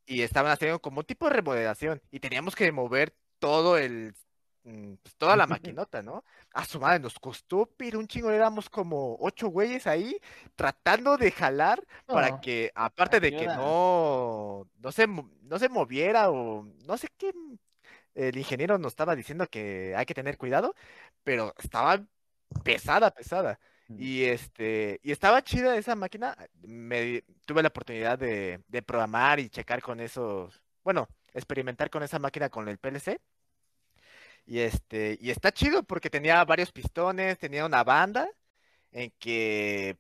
[0.06, 4.16] y estaban haciendo como un tipo de remodelación, y teníamos que mover todo el, mm,
[4.64, 6.24] pues toda la maquinota, ¿no?
[6.54, 10.18] A su madre, nos costó, pero un chingo, éramos como ocho güeyes ahí
[10.56, 16.64] tratando de jalar para que, aparte de que no, no se, no se moviera o
[16.86, 17.34] no sé qué,
[18.16, 20.76] el ingeniero nos estaba diciendo que hay que tener cuidado,
[21.24, 22.02] pero estaba
[22.64, 23.60] pesada, pesada.
[23.98, 26.36] Y este, y estaba chida esa máquina.
[26.62, 32.18] Me tuve la oportunidad de, de programar y checar con esos, bueno, experimentar con esa
[32.18, 33.20] máquina con el PLC.
[34.46, 38.30] Y este, y está chido porque tenía varios pistones, tenía una banda
[38.92, 39.98] en que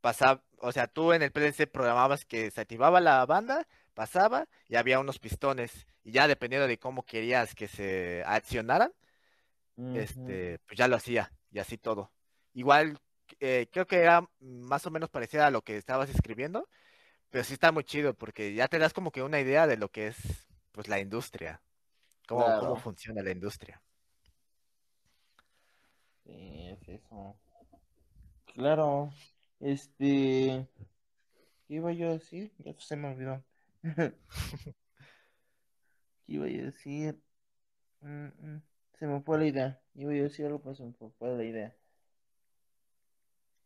[0.00, 4.76] pasaba, o sea, tú en el PLC programabas que se activaba la banda, pasaba y
[4.76, 5.86] había unos pistones.
[6.04, 8.92] Y ya dependiendo de cómo querías que se accionaran,
[9.94, 12.12] este, pues ya lo hacía y así todo.
[12.54, 12.98] Igual,
[13.40, 16.68] eh, creo que era más o menos parecida a lo que estabas escribiendo,
[17.30, 19.88] pero sí está muy chido porque ya te das como que una idea de lo
[19.90, 20.16] que es,
[20.72, 21.62] pues, la industria,
[22.32, 23.80] cómo, cómo funciona la industria.
[26.24, 27.38] Sí, es eso.
[28.54, 29.10] Claro.
[29.60, 30.68] Este,
[31.68, 32.52] ¿qué iba yo a decir?
[32.58, 33.44] Ya se me olvidó.
[36.26, 37.20] ¿Qué iba yo a decir?
[38.00, 38.62] Mm, mm,
[38.98, 39.80] Se me fue la idea.
[39.94, 41.76] Iba yo a decir algo, pero se me fue, fue la idea.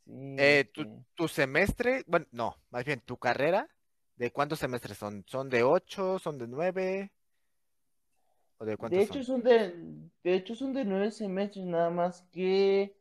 [0.04, 1.04] Sí, Eh, tu, este.
[1.14, 3.68] tu semestre, bueno, no, más bien tu carrera,
[4.16, 5.24] ¿de cuántos semestres son?
[5.26, 6.18] ¿Son de ocho?
[6.18, 7.12] ¿Son de nueve?
[8.58, 9.24] ¿O de hecho son?
[9.24, 9.74] son de,
[10.22, 12.96] de hecho son de nueve semestres nada más que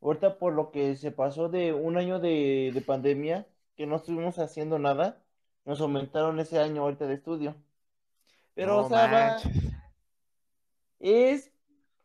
[0.00, 4.38] ahorita por lo que se pasó de un año de, de pandemia, que no estuvimos
[4.38, 5.24] haciendo nada,
[5.64, 7.56] nos aumentaron ese año ahorita de estudio.
[8.54, 9.56] Pero, o No sea, va, manches.
[10.98, 11.52] es,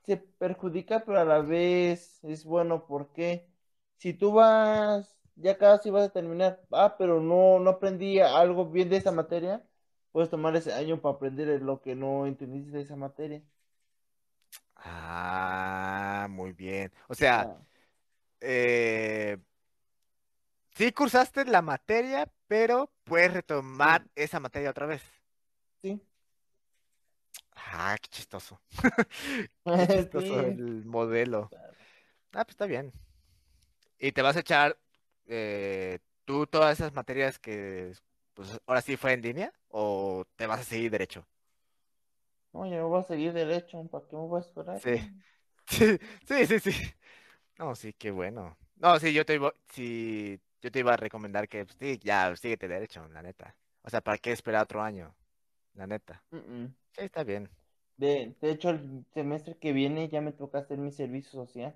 [0.03, 3.47] se perjudica, pero a la vez es bueno porque
[3.97, 8.89] si tú vas, ya casi vas a terminar, ah, pero no, no aprendí algo bien
[8.89, 9.63] de esa materia,
[10.11, 13.43] puedes tomar ese año para aprender lo que no entendiste de esa materia.
[14.75, 16.91] Ah, muy bien.
[17.07, 17.65] O sea, Ah,
[18.41, 19.37] eh,
[20.75, 25.01] sí cursaste la materia, pero puedes retomar sí, esa materia otra vez.
[25.81, 26.01] sí,
[27.55, 28.59] Ah, qué chistoso.
[29.75, 31.49] Qué chistoso sí, el modelo.
[31.49, 31.77] claro.
[32.33, 32.91] Ah, pues está bien.
[33.99, 34.77] ¿Y te vas a echar
[35.27, 37.93] eh, tú todas esas materias que
[38.33, 41.25] pues ahora sí fue en línea o te vas a seguir derecho?
[42.53, 44.83] No, yo voy a seguir derecho, ¿para qué me voy a esperar?
[44.83, 44.97] Sí,
[45.67, 46.71] sí, sí, sí, sí.
[47.59, 48.57] No, sí, qué bueno.
[48.77, 52.35] No, sí, yo te iba, sí, yo te iba a recomendar que pues, sí, ya
[52.35, 53.55] síguete derecho, la neta.
[53.83, 55.15] O sea, ¿para qué esperar otro año?
[55.75, 56.23] La neta.
[56.31, 56.75] Mm, mm.
[56.93, 57.49] Sí, está bien.
[57.95, 61.73] De, de hecho, el semestre que viene ya me toca hacer mi servicio social.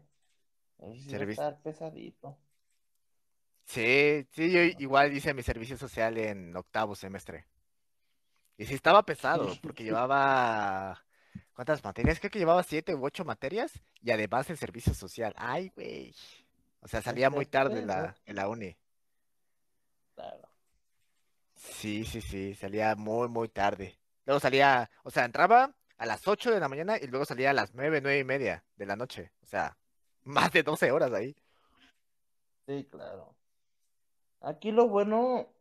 [0.82, 2.38] Va a estar pesadito.
[3.66, 7.46] Sí, sí, yo igual hice mi servicio social en octavo semestre.
[8.58, 11.04] Y sí estaba pesado, porque llevaba,
[11.54, 12.20] ¿cuántas materias?
[12.20, 15.34] Creo que llevaba siete u ocho materias y además el servicio social.
[15.38, 16.16] Ay, güey.
[16.80, 18.78] O sea, salía muy tarde de la, la uni.
[20.14, 20.48] Claro.
[21.56, 23.98] Sí, sí, sí, salía muy, muy tarde.
[24.26, 27.54] Luego salía, o sea, entraba a las 8 de la mañana y luego salía a
[27.54, 29.32] las nueve, nueve y media de la noche.
[29.42, 29.78] O sea,
[30.24, 31.36] más de 12 horas ahí.
[32.68, 33.36] Sí, claro.
[34.42, 35.55] Aquí lo bueno,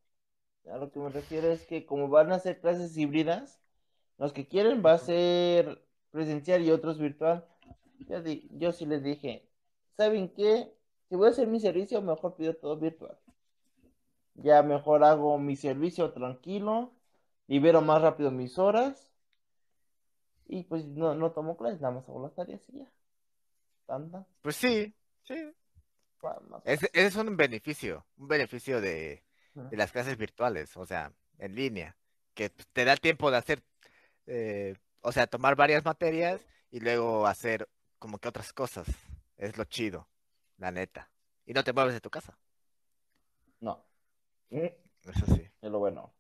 [0.71, 3.61] a lo que me refiero es que como van a ser clases híbridas,
[4.19, 7.47] Los que quieren va a ser presencial y otros virtual.
[8.09, 9.49] Yo, di- yo sí les dije,
[9.97, 10.73] ¿saben qué?
[11.09, 13.19] Si voy a hacer mi servicio, mejor pido todo virtual.
[14.37, 16.93] Ya mejor hago mi servicio tranquilo,
[17.49, 19.11] libero más rápido mis horas
[20.47, 22.91] y pues no, no tomo clases, nada más hago las tareas y ya.
[23.87, 25.35] Tanta, Pues sí, sí.
[26.65, 29.23] ese es un beneficio, un beneficio de.
[29.55, 31.97] De las clases virtuales, o sea, en línea,
[32.35, 33.63] que pues, te da tiempo de hacer,
[34.27, 38.87] eh, o sea, tomar varias materias y luego hacer como que otras cosas.
[39.37, 40.09] Es lo chido,
[40.59, 41.11] la neta.
[41.47, 42.37] Y no te mueves de tu casa,
[43.61, 43.85] No.
[44.51, 44.67] Mm,
[45.05, 45.49] eso sí.
[45.61, 46.13] Es lo bueno.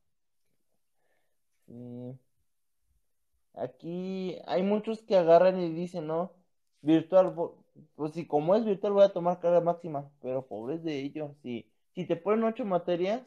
[1.66, 2.18] Sí.
[3.54, 6.32] Aquí hay muchos que agarran y dicen, no,
[6.82, 7.34] virtual,
[7.94, 11.70] pues si como es virtual voy a tomar carga máxima, pero pobres de ellos, si,
[11.94, 13.22] si te ponen ocho materias,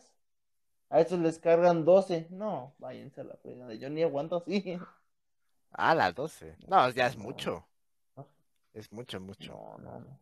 [0.89, 4.77] a esos les cargan 12, no, váyanse a la fregada, yo ni aguanto así.
[5.71, 6.57] Ah, las 12.
[6.67, 7.65] No, ya es mucho,
[8.73, 9.53] es mucho, mucho.
[9.77, 10.19] no, no, no.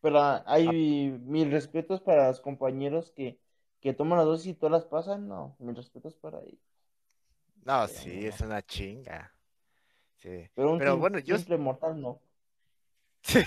[0.00, 3.40] Pero ah, hay mis respetos para los compañeros que,
[3.80, 6.60] que toman las dosis y todas las pasan, no, mis respetos para ellos.
[7.64, 9.32] No, Pero sí, no, es una chinga.
[10.16, 10.50] Sí.
[10.54, 12.20] Pero un Pero sim- bueno, yo simple mortal no.
[13.22, 13.44] sí,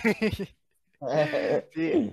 [1.73, 2.11] sí,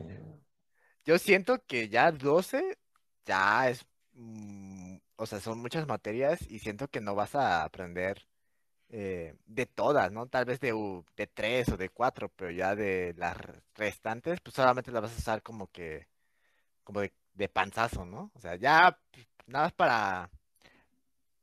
[1.04, 2.78] yo siento que ya 12
[3.26, 8.26] ya es, mm, o sea, son muchas materias y siento que no vas a aprender
[8.90, 10.26] eh, de todas, ¿no?
[10.28, 10.72] Tal vez de,
[11.16, 15.14] de tres o de cuatro, pero ya de las re- restantes, pues solamente las vas
[15.16, 16.08] a usar como que,
[16.84, 18.30] como de, de panzazo, ¿no?
[18.34, 20.30] O sea, ya pues, nada más para,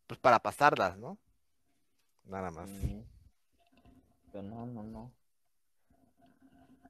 [0.08, 1.18] pues para pasarlas, ¿no?
[2.26, 2.70] Nada más.
[4.32, 5.12] Pero no, no, no.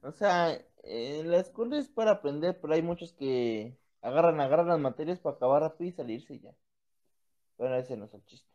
[0.02, 4.80] O sea, eh, la escuela es para aprender, pero hay muchos que agarran, agarran las
[4.80, 6.54] materias para acabar rápido y salirse ya.
[7.56, 8.50] Pero ese no es el chiste.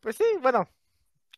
[0.00, 0.68] Pues sí, bueno,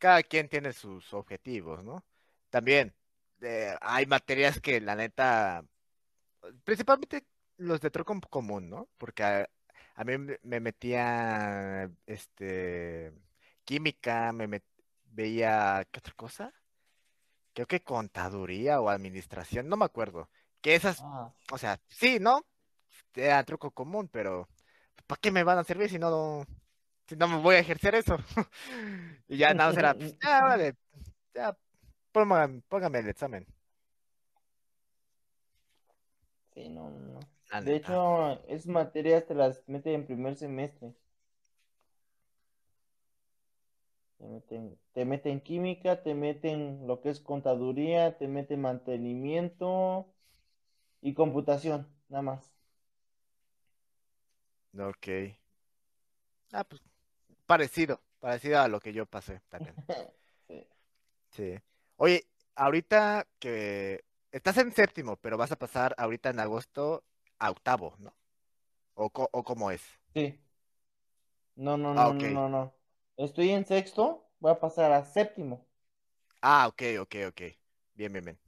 [0.00, 2.04] cada quien tiene sus objetivos, ¿no?
[2.50, 2.94] También
[3.42, 5.64] eh, hay materias que la neta,
[6.64, 7.26] principalmente
[7.58, 8.88] los de tronco común, ¿no?
[8.98, 9.50] Porque a,
[9.94, 13.12] a mí me me metía, este,
[13.64, 14.62] química, me
[15.06, 16.52] veía, ¿qué otra cosa?
[17.54, 20.30] Creo que contaduría o administración, no me acuerdo.
[20.60, 22.46] Que esas, Ah, o sea, sí, ¿no?
[23.14, 24.48] Era tronco común, pero
[25.06, 26.46] ¿para qué me van a servir si no,
[27.08, 28.18] si no me voy a ejercer eso?
[29.28, 30.74] Y ya nada más era, pues, ya, vale,
[31.34, 31.56] ya,
[32.12, 33.46] póngame, póngame el examen.
[36.54, 37.20] sí, no, no,
[37.60, 40.94] De hecho, esas materias te las meten en primer semestre.
[44.22, 50.06] Te meten, te meten química, te meten lo que es contaduría, te meten mantenimiento
[51.02, 52.56] y computación, nada más.
[54.78, 55.08] Ok.
[56.52, 56.80] Ah, pues
[57.46, 59.78] parecido, parecido a lo que yo pasé también.
[60.48, 60.66] Sí.
[61.30, 61.58] Sí.
[61.96, 67.04] Oye, ahorita que estás en séptimo, pero vas a pasar ahorita en agosto
[67.38, 68.14] a octavo, ¿no?
[68.94, 69.82] ¿O, co- o cómo es?
[70.14, 70.38] Sí.
[71.56, 72.74] No, no, Ah, no, no, no, no.
[73.16, 75.66] Estoy en sexto, voy a pasar a séptimo.
[76.40, 77.42] Ah, ok, ok, ok.
[77.94, 78.38] Bien, bien, bien.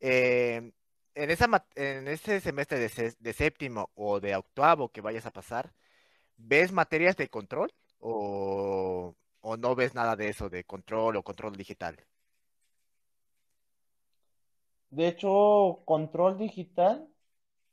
[0.00, 0.72] Eh,
[1.14, 5.32] en esa, en ese semestre de, sé- de séptimo o de octavo que vayas a
[5.32, 5.72] pasar,
[6.36, 11.56] ¿ves materias de control o, o no ves nada de eso de control o control
[11.56, 11.98] digital?
[14.90, 17.08] De hecho, control digital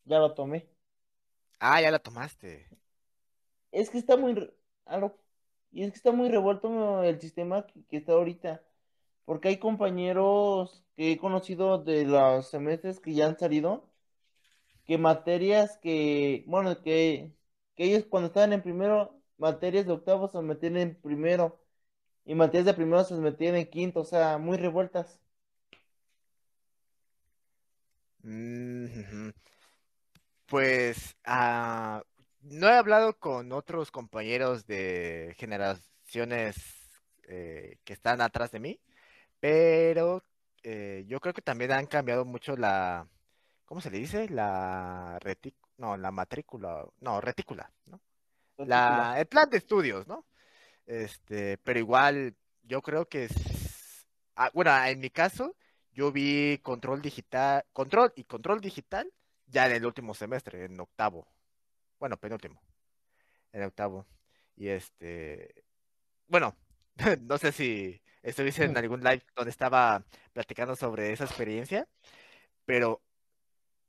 [0.06, 0.70] ya lo tomé.
[1.60, 2.70] Ah, ya la tomaste.
[3.72, 4.36] Es que está muy,
[4.86, 5.20] a lo-
[5.74, 8.64] y es que está muy revuelto el sistema que, está ahorita.
[9.26, 13.90] Porque hay compañeros que he conocido de los semestres que ya han salido,
[14.86, 17.34] que materias que, bueno, que,
[17.76, 21.60] que ellos cuando estaban en primero, materias de octavo se metían en primero,
[22.26, 25.20] y materias de primero se metían en quinto, o sea, muy revueltas.
[28.24, 29.32] Mm.
[30.46, 32.04] Pues ah,
[32.44, 36.56] no he hablado con otros compañeros de generaciones
[37.28, 38.80] eh, que están atrás de mí,
[39.40, 40.24] pero
[40.64, 43.08] eh, yo creo que también han cambiado mucho la,
[43.66, 44.30] ¿cómo se le dice?
[44.30, 48.02] La reti- no, la matrícula, no, retícula, ¿no?
[48.58, 49.10] Retícula.
[49.12, 50.26] La, el plan de estudios, ¿no?
[50.86, 55.56] Este, pero igual yo creo que es, ah, bueno, en mi caso,
[55.94, 59.12] yo vi control digital, control y control digital
[59.48, 61.28] ya en el último semestre, en octavo,
[62.04, 62.62] bueno, penúltimo,
[63.54, 64.06] en octavo.
[64.58, 65.64] Y este,
[66.28, 66.54] bueno,
[67.22, 71.88] no sé si estuviste en algún live donde estaba platicando sobre esa experiencia,
[72.66, 73.02] pero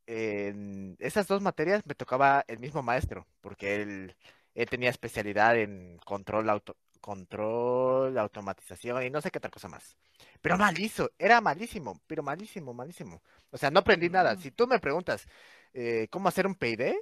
[0.06, 4.16] en esas dos materias me tocaba el mismo maestro, porque él,
[4.54, 9.96] él tenía especialidad en control auto, control, automatización y no sé qué otra cosa más.
[10.40, 13.20] Pero malísimo, era malísimo, pero malísimo, malísimo.
[13.50, 14.36] O sea, no aprendí nada.
[14.36, 14.40] Mm.
[14.40, 15.26] Si tú me preguntas
[15.72, 16.94] eh, cómo hacer un PID,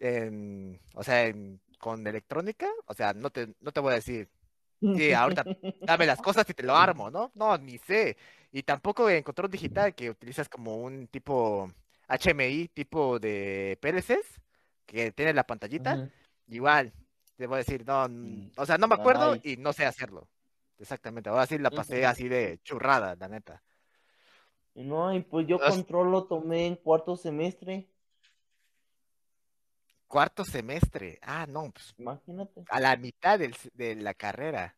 [0.00, 4.30] en- o sea, en- con electrónica, o sea, no te, no te voy a decir,
[4.94, 5.48] sí, ahorita
[5.86, 7.32] dame las cosas y te lo armo, ¿no?
[7.34, 8.16] No, ni sé.
[8.52, 11.70] Y tampoco en control digital que utilizas como un tipo
[12.08, 14.40] HMI, tipo de PLCs,
[14.86, 16.00] que tiene la pantallita.
[16.48, 16.92] Igual,
[17.36, 20.28] te voy a decir, no, Mm, o sea, no me acuerdo y no sé hacerlo.
[20.78, 23.62] Exactamente, ahora sí la pasé así de churrada, la neta.
[24.74, 27.88] No, y pues yo control lo tomé en cuarto semestre,
[30.12, 32.66] Cuarto semestre, ah, no, pues imagínate.
[32.68, 34.76] a la mitad del de la carrera.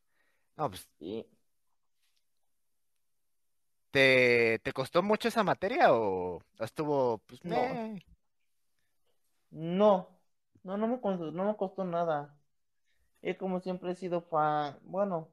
[0.56, 1.26] No, pues, Sí.
[3.90, 7.58] ¿te, te costó mucho esa materia o estuvo, pues, No.
[9.50, 10.08] No,
[10.64, 12.36] no, no me costó, no me costó nada.
[13.22, 15.30] Y como siempre he sido fan, bueno,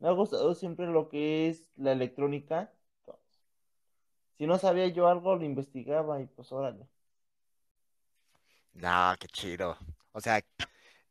[0.00, 2.72] me ha gustado siempre lo que es la electrónica.
[3.00, 3.40] Entonces,
[4.38, 6.86] si no sabía yo algo, lo investigaba y pues órale.
[8.74, 9.76] No, qué chido.
[10.12, 10.42] O sea,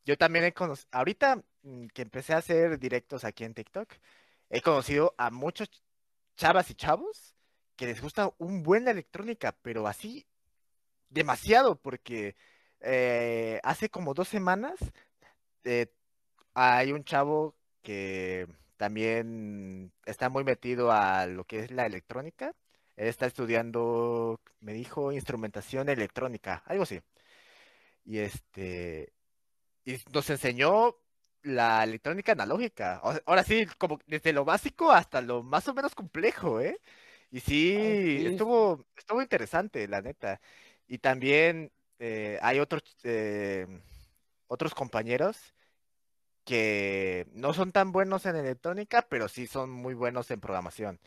[0.05, 3.93] yo también he conocido, ahorita mm, que empecé a hacer directos aquí en TikTok,
[4.49, 5.81] he conocido a muchos ch-
[6.37, 7.35] chavas y chavos
[7.75, 10.25] que les gusta un buen electrónica, pero así
[11.09, 12.35] demasiado, porque
[12.81, 14.79] eh, hace como dos semanas
[15.63, 15.87] eh,
[16.53, 18.47] hay un chavo que
[18.77, 22.53] también está muy metido a lo que es la electrónica.
[22.97, 27.01] Él está estudiando, me dijo, instrumentación electrónica, algo así.
[28.09, 29.13] Y este,
[29.85, 30.97] y nos enseñó
[31.43, 32.97] la electrónica analógica.
[33.25, 36.79] Ahora sí, como desde lo básico hasta lo más o menos complejo, ¿eh?
[37.31, 40.41] Y sí, estuvo, estuvo interesante, la neta.
[40.87, 43.67] Y también eh, hay otros, eh,
[44.47, 45.37] otros compañeros
[46.45, 50.99] que no son tan buenos en electrónica, pero sí son muy buenos en programación.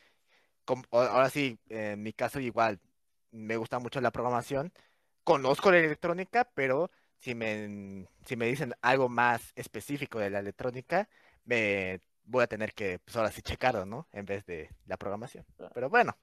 [0.65, 2.81] Com- o- ahora sí, en mi caso igual,
[3.33, 4.73] me gusta mucho la programación.
[5.25, 11.09] Conozco la electrónica, pero si me, si me dicen algo más específico de la electrónica,
[11.45, 14.09] me voy a tener que, pues ahora sí, checarlo, ¿no?
[14.13, 15.45] En vez de la programación.
[15.75, 16.17] Pero bueno,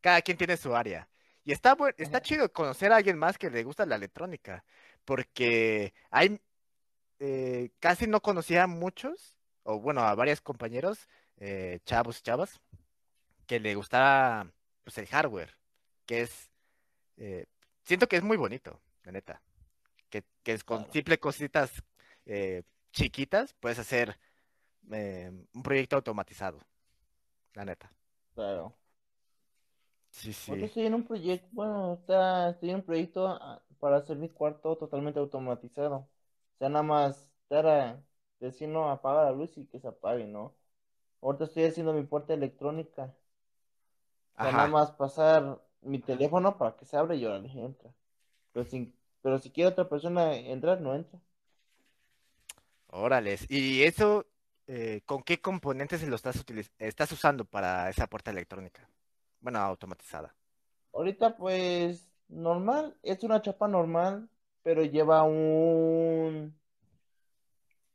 [0.00, 1.08] cada quien tiene su área.
[1.44, 4.64] Y está, está chido conocer a alguien más que le gusta la electrónica,
[5.04, 6.40] porque hay,
[7.18, 12.60] eh, casi no conocía a muchos, o bueno, a varios compañeros, eh, chavos y chavas,
[13.46, 14.50] que le gustaba
[14.84, 15.56] pues el hardware,
[16.06, 16.50] que es,
[17.16, 17.46] eh,
[17.84, 19.42] siento que es muy bonito, la neta,
[20.10, 20.92] que, que es con Claro.
[20.92, 21.72] simples cositas
[22.26, 22.62] eh,
[22.92, 24.18] chiquitas puedes hacer
[24.92, 26.60] eh, un proyecto automatizado,
[27.54, 27.92] la neta.
[28.34, 28.78] Claro.
[30.10, 30.66] Sí, Ahorita sí.
[30.66, 34.76] estoy en un proyecto, bueno, está, estoy en un proyecto ah, para hacer mi cuarto
[34.76, 35.96] totalmente automatizado.
[35.96, 36.08] O
[36.58, 38.04] sea, nada más estar a
[38.40, 40.54] decir no, apaga la luz y que se apague, ¿no?
[41.22, 43.14] Ahorita estoy haciendo mi puerta electrónica.
[44.36, 47.90] O sea, nada más pasar mi teléfono para que se abra y órale, entra.
[48.52, 51.20] Pero si, pero si quiere otra persona entrar, no entra.
[52.88, 53.46] Órales.
[53.50, 54.26] ¿Y eso,
[54.66, 56.44] eh, con qué componentes lo estás
[56.78, 58.88] estás usando para esa puerta electrónica?
[59.40, 60.34] Bueno, automatizada.
[60.92, 64.28] Ahorita, pues, normal, es una chapa normal,
[64.62, 66.54] pero lleva un,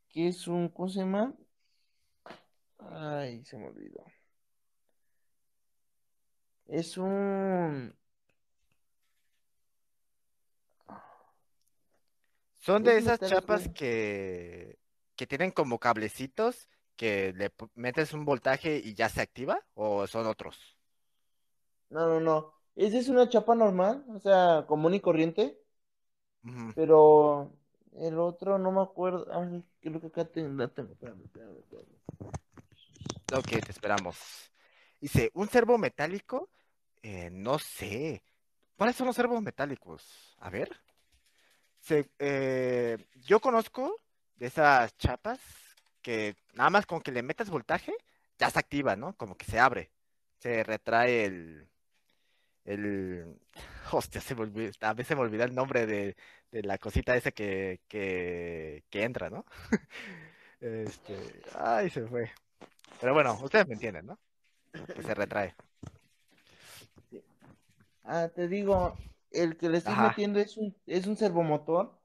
[0.10, 1.34] ¿qué es un, ¿cómo se llama?
[2.80, 4.04] Ay, se me olvidó.
[6.70, 7.94] Es un,
[12.60, 14.78] Son de es esas chapas que,
[15.16, 20.28] que tienen como cablecitos que le metes un voltaje y ya se activa, ¿o son
[20.28, 20.78] otros?
[21.90, 22.54] No, no, no.
[22.76, 25.58] Esa es una chapa normal, o sea, común y corriente,
[26.76, 27.52] pero
[27.94, 29.26] el otro no me acuerdo.
[29.32, 32.00] Ay, creo que acá tengo, espérame, espérame, espérame.
[33.34, 34.18] Ok, te esperamos.
[35.00, 36.50] Dice, ¿un servo metálico?
[37.04, 38.24] Eh, no sé.
[38.76, 40.36] ¿Cuáles son los servos metálicos?
[40.40, 40.70] A ver.
[41.80, 44.02] Se- eh, yo conozco
[44.36, 45.40] de esas chapas
[46.02, 47.94] que nada más con que le metas voltaje,
[48.38, 49.16] ya se activa, ¿no?
[49.18, 49.92] Como que se abre.
[50.40, 51.70] Se retrae el,
[52.66, 53.40] el...
[53.92, 56.16] Hostia, se me a veces me olvida el nombre de,
[56.52, 59.46] de la cosita esa que, que, que entra, ¿no?
[60.62, 61.16] Este...
[61.56, 62.32] Ay, se fue.
[63.02, 64.20] Pero bueno, ustedes me entienden, ¿no?
[64.96, 65.56] Que se retrae.
[68.12, 68.96] Ah, te digo,
[69.32, 70.10] el que le estoy Ajá.
[70.10, 71.98] metiendo es un, es un servomotor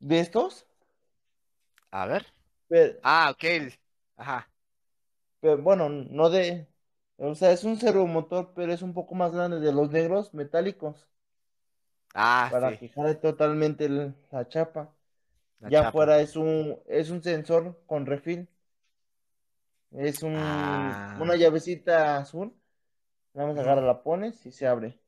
[0.00, 0.66] de estos,
[1.92, 2.26] A ver.
[2.68, 3.44] pero, Ah, ok.
[4.16, 4.46] Ajá.
[5.40, 6.66] pero bueno, no de,
[7.18, 11.08] o sea, es un servomotor, pero es un poco más grande de los negros metálicos,
[12.14, 12.78] Ah, para sí.
[12.78, 14.94] que jale totalmente el- la chapa.
[15.60, 15.88] La ya chapa.
[15.90, 18.48] afuera es un, es un sensor con refil.
[19.92, 21.16] Es un, Ah.
[21.22, 22.52] una llavecita azul.
[23.34, 24.98] Nada más agarra, la pones y se abre.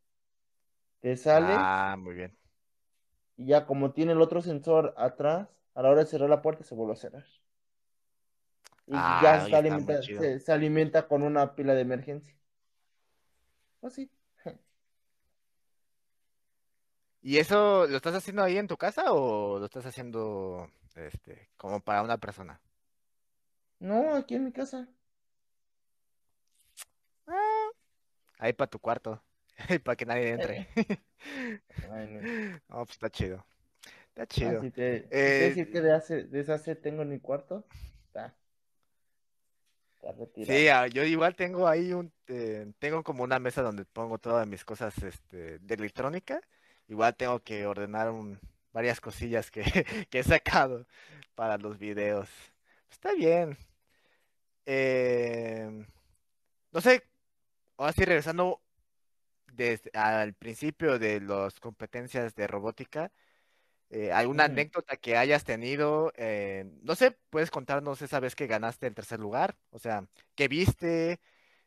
[1.00, 2.36] Te sales Ah, muy bien.
[3.38, 6.64] y ya como tiene el otro sensor atrás, a la hora de cerrar la puerta
[6.64, 7.24] se vuelve a cerrar.
[8.86, 12.34] Y Ah, ya se alimenta, se, se alimenta con una pila de emergencia.
[13.82, 14.10] Así.
[17.22, 21.80] ¿Y eso lo estás haciendo ahí en tu casa o lo estás haciendo este como
[21.80, 22.60] para una persona?
[23.80, 24.86] No, aquí en mi casa.
[28.38, 29.22] Ahí para tu cuarto,
[29.84, 30.68] para que nadie entre.
[31.90, 32.26] Ay, no.
[32.68, 33.46] No, pues está chido.
[34.10, 34.56] Está Ah, chido.
[34.56, 37.66] si te, si te Eh, decir que de hace, deshace tengo en mi cuarto,
[38.08, 38.34] está,
[39.96, 40.64] está retirado.
[40.64, 44.46] Sí, ah, yo igual tengo ahí un, eh, tengo como una mesa donde pongo todas
[44.46, 46.40] mis cosas este, de electrónica.
[46.88, 48.38] Igual tengo que ordenar un-
[48.72, 49.62] varias cosillas que,
[50.10, 50.86] que he sacado
[51.34, 52.28] para los videos.
[52.90, 53.56] Está bien.
[54.66, 55.86] Eh,
[56.72, 57.02] no sé,
[57.76, 58.62] ahora sí regresando
[59.52, 63.12] desde al principio de las competencias de robótica,
[63.90, 66.12] eh, ¿alguna anécdota que hayas tenido?
[66.16, 70.48] eh, no sé, puedes contarnos esa vez que ganaste el tercer lugar, o sea, ¿qué
[70.48, 71.20] viste?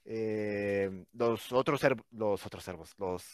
[0.05, 1.81] Eh, los otros
[2.11, 3.25] los otros servos, los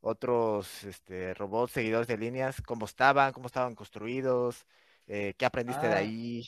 [0.00, 3.32] otros este, robots seguidores de líneas, ¿cómo estaban?
[3.32, 4.66] ¿Cómo estaban construidos?
[5.06, 6.44] Eh, ¿qué aprendiste de Ah, ahí?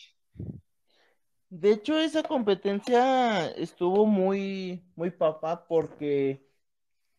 [1.53, 6.47] De hecho, esa competencia estuvo muy, muy papá porque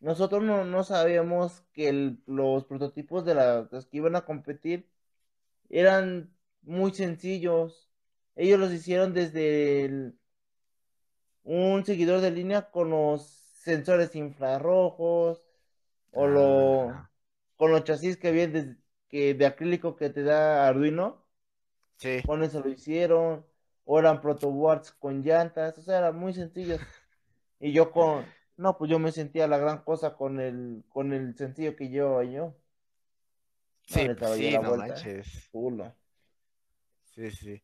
[0.02, 4.90] nosotros no, no sabíamos que el- los prototipos de la- los que iban a competir
[5.70, 7.92] eran muy sencillos.
[8.36, 10.20] Ellos los hicieron desde el-
[11.44, 13.24] un seguidor de línea con los
[13.54, 15.44] sensores infrarrojos
[16.12, 17.10] o lo, Ah,
[17.58, 18.78] con los chasis que vienen des-
[19.10, 21.26] que de acrílico que te da Arduino,
[21.98, 23.46] sí, con eso lo hicieron,
[23.86, 26.82] o eran protoboards con llantas, o sea, eran muy sencillos.
[27.60, 31.36] Y yo con, no, pues yo me sentía la gran cosa con el, con el
[31.38, 32.56] sencillo que llevaba yo.
[33.88, 35.28] No sí, pues yo sí, la no vuelta, manches.
[35.52, 35.96] culo.
[37.16, 37.64] Sí, sí.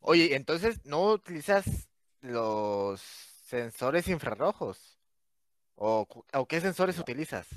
[0.00, 1.90] Oye, entonces, ¿no utilizas
[2.22, 4.98] los sensores infrarrojos?
[5.76, 7.00] ¿O, o qué sensores No.
[7.00, 7.48] utilizas?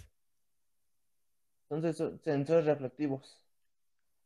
[1.70, 3.44] Entonces, sensores reflectivos.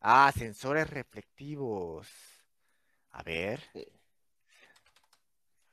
[0.02, 2.08] Ah, sensores reflectivos.
[3.18, 3.60] A ver,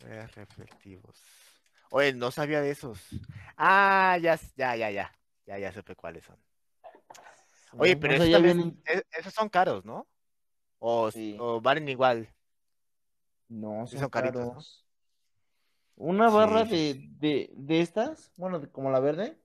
[0.07, 1.23] eh, reflectivos.
[1.91, 2.99] Oye, no sabía de esos.
[3.57, 5.13] Ah, ya, ya, ya, ya.
[5.47, 6.39] Ya, ya supe cuáles son.
[7.79, 8.83] Oye, pero esos también,
[9.13, 10.07] esos son caros, ¿no?
[10.79, 12.29] O, sí, o valen igual.
[13.49, 14.49] no, son son caritos, ¿no?
[14.49, 14.85] caros.
[15.97, 16.71] Una barra Sí,
[17.21, 19.39] de, de, de estas, bueno, como la verde,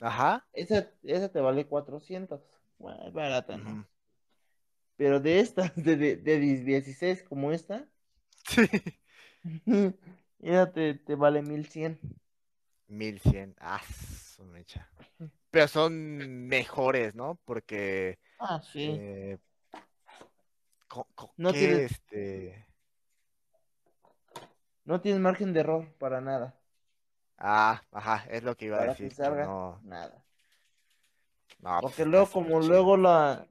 [0.00, 0.46] Ajá.
[0.52, 2.40] esa, esa te vale 400.
[2.78, 3.86] Bueno, es barata, ¿no?
[4.98, 7.88] Pero de estas, de, de, de 16 como esta,
[8.48, 8.68] Sí.
[10.40, 11.98] esa te, te vale 1100.
[12.88, 13.54] 1100.
[13.60, 13.80] Ah,
[14.34, 14.88] su mecha.
[15.50, 17.38] Pero son mejores, ¿no?
[17.44, 19.00] Porque, Ah, sí.
[19.12, 19.38] eh,
[21.38, 22.66] No ¿qué tienes, este?
[24.84, 26.58] no tienes margen de error para nada.
[27.38, 30.24] Ah, ajá, es lo que iba a Para decir, que salga, no, nada.
[31.60, 33.46] no, pues Porque luego, como luego la,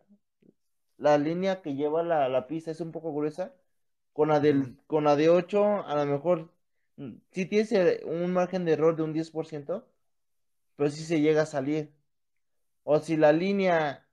[0.98, 3.54] la línea que lleva la, la pista es un poco gruesa,
[4.14, 6.52] con la del, con la de 8, a lo mejor
[7.32, 9.88] si tienes eh, un margen de error de un 10%,
[10.76, 11.94] pero sí se llega a salir.
[12.84, 14.08] O si la línea,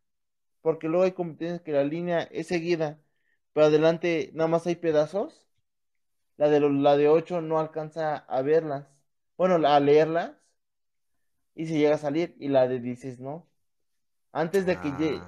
[0.62, 3.01] porque luego hay competencias que la línea es seguida,
[3.53, 5.47] pero adelante nada más hay pedazos,
[6.37, 8.87] la de, la de 8 no alcanza a verlas,
[9.37, 10.32] bueno, a leerlas,
[11.55, 13.49] y se llega a salir, y la de 16 no.
[14.32, 15.22] Antes de que llegue,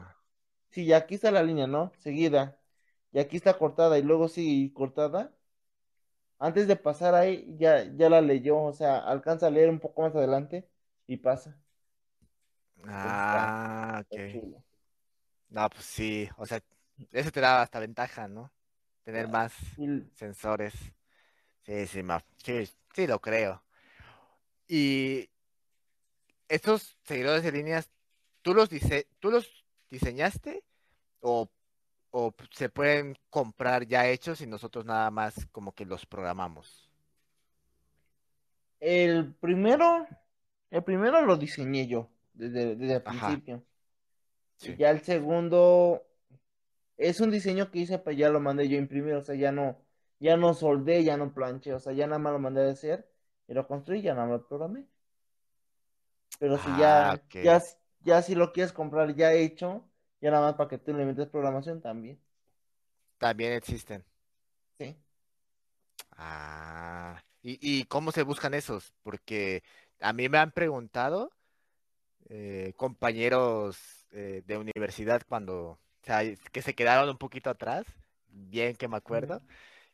[0.76, 1.92] Ah, si ya aquí está la línea, ¿no?
[1.98, 2.60] Seguida,
[3.12, 5.34] y aquí está cortada, y luego sigue cortada,
[6.38, 10.02] antes de pasar ahí, ya, ya la leyó, o sea, alcanza a leer un poco
[10.02, 10.68] más adelante,
[11.06, 11.58] y pasa.
[12.78, 14.16] Entonces ah, está ok.
[15.48, 16.60] No, pues sí, o sea,
[17.12, 18.52] eso te da hasta ventaja, ¿no?
[19.04, 19.28] Tener Claro.
[19.28, 20.74] más Y sensores.
[21.64, 23.64] Sí, sí, ma- sí, sí lo creo.
[24.68, 25.28] Y
[26.48, 27.90] estos seguidores de líneas,
[28.42, 30.64] ¿tú los dise- tú los diseñaste
[31.26, 31.50] o,
[32.12, 36.90] o se pueden comprar ya hechos y nosotros nada más como que los programamos?
[38.80, 40.06] el primero,
[40.70, 43.64] el primero lo diseñé yo, desde, desde el Ajá, principio.
[44.60, 46.06] Y ya el segundo
[46.98, 49.52] es un diseño que hice, pues ya lo mandé yo a imprimir, o sea, ya
[49.52, 49.78] no,
[50.20, 53.08] ya no soldé, ya no planché, o sea, ya nada más lo mandé a hacer
[53.48, 54.86] y lo construí, ya nada más lo programé.
[56.38, 57.62] Pero si Ah, ya, ya, ok.
[58.00, 59.88] ya si lo quieres comprar ya hecho,
[60.26, 62.18] ya nada más para que tú le metas programación también.
[63.18, 64.04] También existen.
[64.78, 64.96] Sí.
[66.16, 68.92] Ah, ¿y, y cómo se buscan esos?
[69.04, 69.62] Porque
[70.00, 71.30] a mí me han preguntado
[72.28, 73.78] eh, compañeros
[74.10, 76.22] eh, de universidad cuando, o sea,
[76.52, 77.86] que se quedaron un poquito atrás,
[78.26, 79.42] bien que me acuerdo,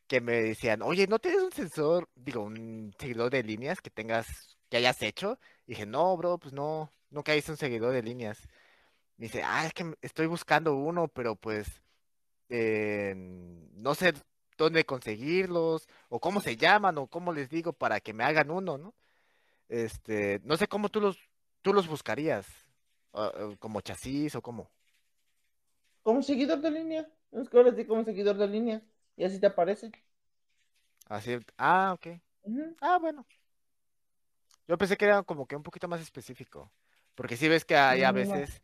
[0.06, 4.58] que me decían, oye, ¿no tienes un sensor, digo, un seguidor de líneas que tengas,
[4.70, 5.38] que hayas hecho?
[5.66, 8.48] Y dije, no, bro, pues no, nunca hice un seguidor de líneas.
[9.16, 11.82] Me dice, ah, es que estoy buscando uno, pero pues
[12.48, 14.14] eh, no sé
[14.56, 18.78] dónde conseguirlos, o cómo se llaman, o cómo les digo para que me hagan uno,
[18.78, 18.94] ¿no?
[19.68, 21.18] Este, no sé cómo tú los,
[21.62, 22.46] tú los buscarías,
[23.14, 24.70] ah, ah, como chasis o cómo.
[26.02, 27.08] Como seguidor de línea.
[27.30, 28.82] Es que ahora sí como seguidor de línea.
[29.16, 29.92] Y así te aparece.
[31.08, 32.20] Así, ah, ok.
[32.80, 33.24] Ah, bueno.
[34.68, 36.70] Yo pensé que era como que un poquito más específico,
[37.14, 38.62] porque si ves que hay a veces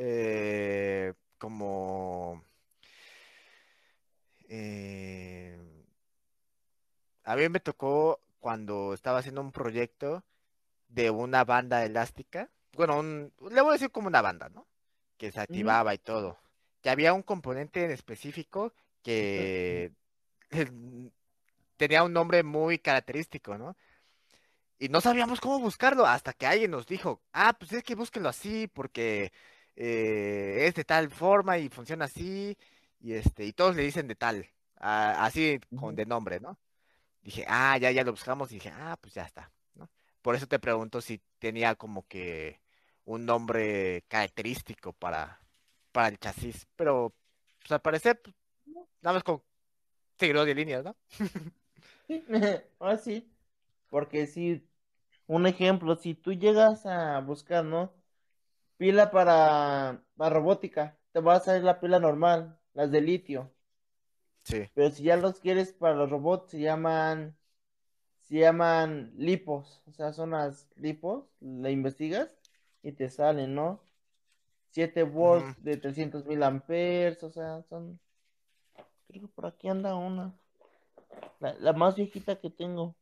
[0.00, 2.44] eh, como
[4.48, 5.58] eh,
[7.24, 10.24] a mí me tocó cuando estaba haciendo un proyecto
[10.88, 14.66] de una banda elástica, bueno, un, le voy a decir como una banda, ¿no?
[15.16, 16.38] Que se activaba y todo.
[16.80, 18.72] Que había un componente en específico
[19.02, 19.92] que
[21.76, 23.76] tenía un nombre muy característico, ¿no?
[24.78, 28.28] Y no sabíamos cómo buscarlo hasta que alguien nos dijo, ah, pues es que búsquelo
[28.28, 29.32] así porque
[29.80, 32.56] eh, es de tal forma y funciona así
[33.00, 36.58] y este y todos le dicen de tal, así con de nombre, ¿no?
[37.22, 39.88] Dije, ah, ya, ya lo buscamos y dije, ah, pues ya está, ¿no?
[40.22, 42.60] Por eso te pregunto si tenía como que
[43.04, 45.40] un nombre característico para,
[45.92, 47.14] para el chasis, pero
[47.60, 48.34] pues al parecer pues,
[49.02, 49.42] nada más con
[50.18, 50.96] seguidor de líneas, ¿no?
[52.08, 52.24] Sí.
[52.80, 53.30] Ahora sí.
[53.90, 54.66] Porque si,
[55.26, 57.92] un ejemplo, si tú llegas a buscar, ¿no?
[58.78, 63.52] Pila para la robótica, te va a salir la pila normal, las de litio.
[64.44, 64.68] Sí.
[64.74, 67.36] Pero si ya los quieres para los robots, se llaman,
[68.22, 69.82] se llaman lipos.
[69.86, 72.36] O sea, son las lipos, la investigas
[72.82, 73.80] y te salen, ¿no?
[74.70, 75.44] 7 Ujú.
[75.44, 78.00] volts de 300 mil amperes, o sea, son,
[79.08, 80.32] creo que por aquí anda una,
[81.40, 82.94] la, la más viejita que tengo.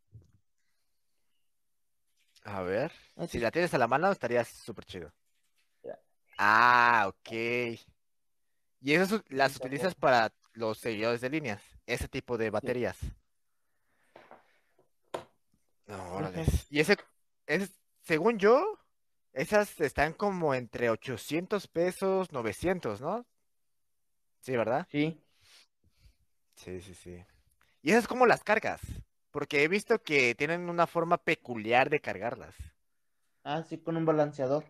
[2.44, 2.92] A ver,
[3.28, 5.12] si la tienes a la mano estaría súper chido.
[6.38, 7.32] Ah, ok.
[8.80, 12.50] Y esas las utilizas para los seguidores de líneas, ese tipo de sí.
[12.50, 12.96] baterías.
[15.86, 16.20] No.
[16.70, 16.96] Y ese,
[17.46, 18.78] es, según yo,
[19.32, 23.26] esas están como entre 800 pesos, 900, ¿no?
[24.40, 24.88] Sí, ¿verdad?
[24.90, 25.22] Sí,
[26.56, 27.24] Sí, sí, sí.
[27.82, 28.80] ¿Y esas cómo las cargas?
[29.30, 32.54] Porque he visto que tienen una forma peculiar de cargarlas.
[33.44, 34.64] así con un balanceador.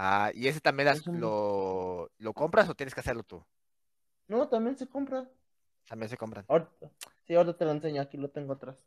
[0.00, 1.20] Ah, ¿y ese también las, Es un...
[1.20, 3.44] lo, lo compras o tienes que hacerlo tú?
[4.28, 5.28] No, también se compra.
[5.88, 6.46] También se compran.
[6.48, 6.90] Ahorita,
[7.26, 8.84] sí, ahora te lo enseño, aquí lo tengo atrás.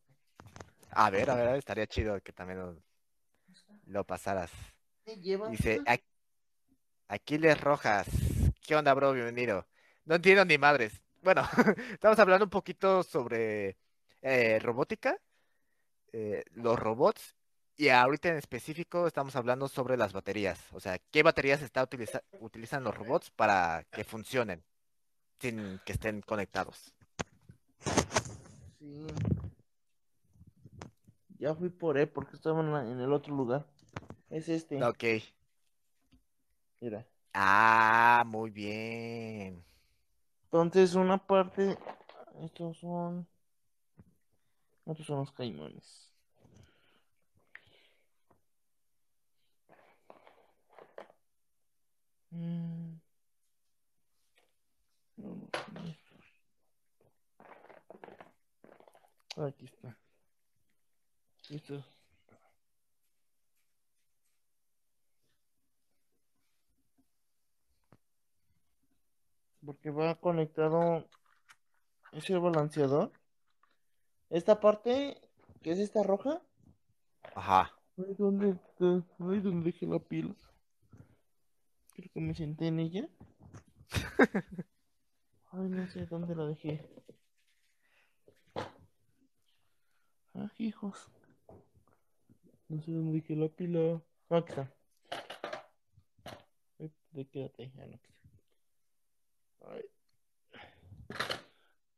[0.91, 2.75] A ver, a ver, estaría chido que también lo,
[3.85, 4.51] lo pasaras.
[5.43, 6.03] Dice, "Ac-
[7.07, 8.07] Aquiles Rojas.
[8.65, 9.13] ¿Qué onda, bro?
[9.13, 9.67] Bienvenido.
[10.05, 11.01] No entiendo ni madres.
[11.21, 11.43] Bueno,
[11.93, 13.77] estamos hablando un poquito sobre
[14.21, 15.17] eh, robótica,
[16.13, 17.35] eh, los robots,
[17.81, 20.63] y ahorita en específico estamos hablando sobre las baterías.
[20.71, 24.63] O sea, ¿qué baterías está utiliza- utilizan los robots para que funcionen
[25.39, 26.93] sin que estén conectados?
[28.77, 29.07] Sí.
[31.39, 33.65] Ya fui por él porque estaba en, el otro lugar.
[34.29, 34.83] Es este.
[34.83, 35.03] Ok.
[36.81, 37.07] Mira.
[37.33, 39.65] Ah, muy bien.
[40.43, 41.79] Entonces, una parte.
[42.43, 43.25] Estos son.
[44.85, 46.10] Estos son los caimanes.
[52.31, 52.99] Mm.
[55.17, 55.49] No, no,
[59.35, 59.45] no.
[59.45, 59.97] Aquí está.
[61.49, 61.83] Listo.
[69.65, 71.07] Porque va conectado.
[72.11, 73.11] Es el balanceador.
[74.29, 75.21] Esta parte,
[75.61, 76.41] que es esta roja.
[77.35, 77.73] Ajá.
[77.95, 79.03] ¿dónde está?
[79.19, 80.33] Ay, ¿dónde dejé la pila?
[82.01, 83.07] Creo que me senté en ella.
[85.51, 86.83] Ay, no sé dónde la dejé.
[90.33, 91.11] Ah, hijos.
[92.69, 94.01] No sé dónde dejé la pila.
[94.31, 94.73] Ah, aquí está.
[97.13, 97.71] Ay, quédate.
[97.77, 97.99] Ah, no.
[99.69, 99.83] Ay.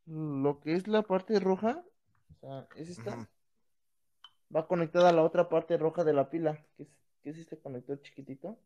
[0.05, 1.81] Lo que es la parte roja,
[2.33, 3.29] o sea, es esta,
[4.53, 6.89] va conectada a la otra parte roja de la pila, que es,
[7.21, 8.59] que es este conector chiquitito.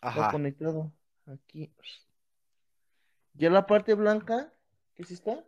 [0.00, 0.32] Ajá.
[0.32, 0.92] conectado.
[1.26, 1.72] aquí.
[3.34, 4.52] Ya la parte blanca,
[4.94, 5.44] que sí está,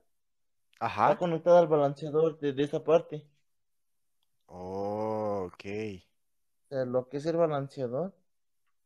[0.78, 1.12] Ajá.
[1.12, 3.26] está conectada al balanceador de, de esa parte.
[4.46, 5.64] Oh, ok.
[6.64, 8.14] O sea, lo que es el balanceador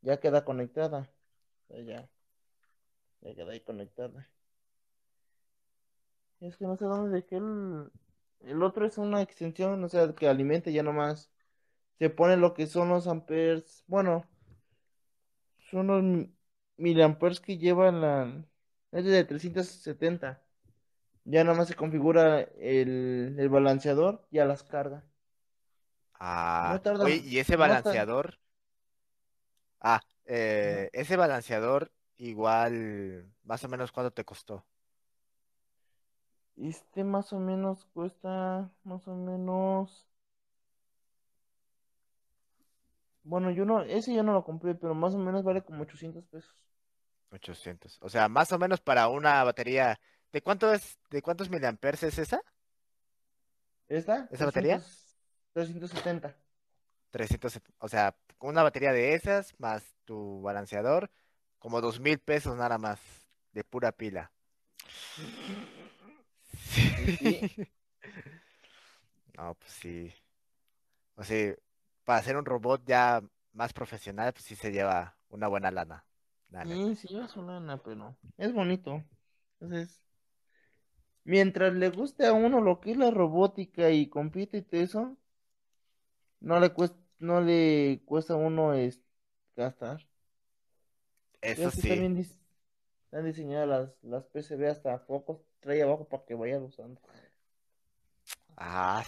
[0.01, 1.09] ya queda conectada.
[1.69, 2.09] O sea, ya,
[3.21, 4.29] ya queda ahí conectada.
[6.39, 7.91] Es que no sé dónde dejé el...
[8.41, 11.31] El otro es una extensión, o sea, que alimente ya nomás.
[11.97, 13.83] Se pone lo que son los amperes.
[13.87, 14.23] Bueno,
[15.71, 16.33] son los mi-
[16.77, 18.45] miliamperes que lleva la...
[18.91, 20.41] Es de 370.
[21.25, 25.03] Ya nada más se configura el, el balanceador y a las carga.
[26.19, 28.39] Ah, No tarda- oye, y ese no balanceador.
[29.81, 34.65] Ah, eh, ese balanceador igual, más o menos cuánto te costó.
[36.57, 40.05] Este más o menos cuesta, más o menos...
[43.27, 46.25] Bueno, yo no, ese yo no lo compré, pero más o menos vale como 800
[46.27, 46.55] pesos.
[47.31, 47.99] 800.
[48.01, 49.99] O sea, más o menos para una batería.
[50.31, 52.41] ¿De cuánto es, de cuántos miliamperes es esa?
[53.89, 54.29] ¿Esta?
[54.31, 54.77] ¿Esa batería?
[55.53, 56.37] 300 370.
[57.11, 61.11] 300, o sea, con una batería de esas más tu balanceador,
[61.59, 62.99] como dos mil pesos nada más,
[63.51, 64.31] de pura pila.
[66.53, 67.71] Sí.
[69.37, 70.11] No, pues sí.
[71.13, 71.55] O sea,
[72.07, 73.21] para hacer un robot ya
[73.53, 76.05] más profesional, pues sí se lleva una buena lana.
[76.51, 76.91] la neta.
[76.91, 79.03] Sí, sí lleva su lana, pero es bonito.
[79.59, 80.01] Entonces,
[81.25, 85.17] mientras le guste a uno lo que es la robótica y compite y todo eso,
[86.39, 89.01] no le cuesta, no le cuesta a uno es
[89.55, 90.07] gastar.
[91.41, 92.07] Eso sí.
[92.15, 92.37] Dis-
[93.05, 97.01] están diseñadas las, las PCB hasta focos trae abajo para que vayan usando.
[98.57, 99.03] Ah,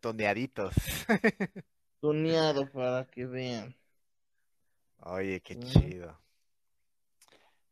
[0.00, 0.74] toneaditos.
[2.02, 3.74] Tuneado para que vean.
[5.04, 5.60] Oye, qué Sí.
[5.60, 6.18] chido.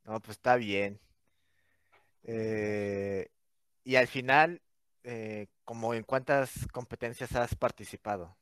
[0.04, 1.00] No, pues está bien.
[2.22, 3.28] Eh,
[3.84, 4.62] y al final,
[5.02, 8.36] eh, como en cuántas competencias has participado?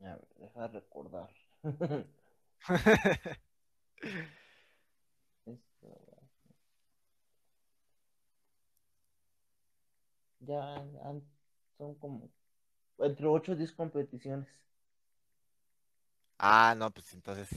[0.00, 1.30] A ver, deja de recordar.
[10.40, 10.74] Ya
[11.04, 11.22] han-
[11.78, 12.30] son como
[12.98, 14.48] entre 8 o 10 competiciones.
[16.38, 17.48] Ah, no, pues entonces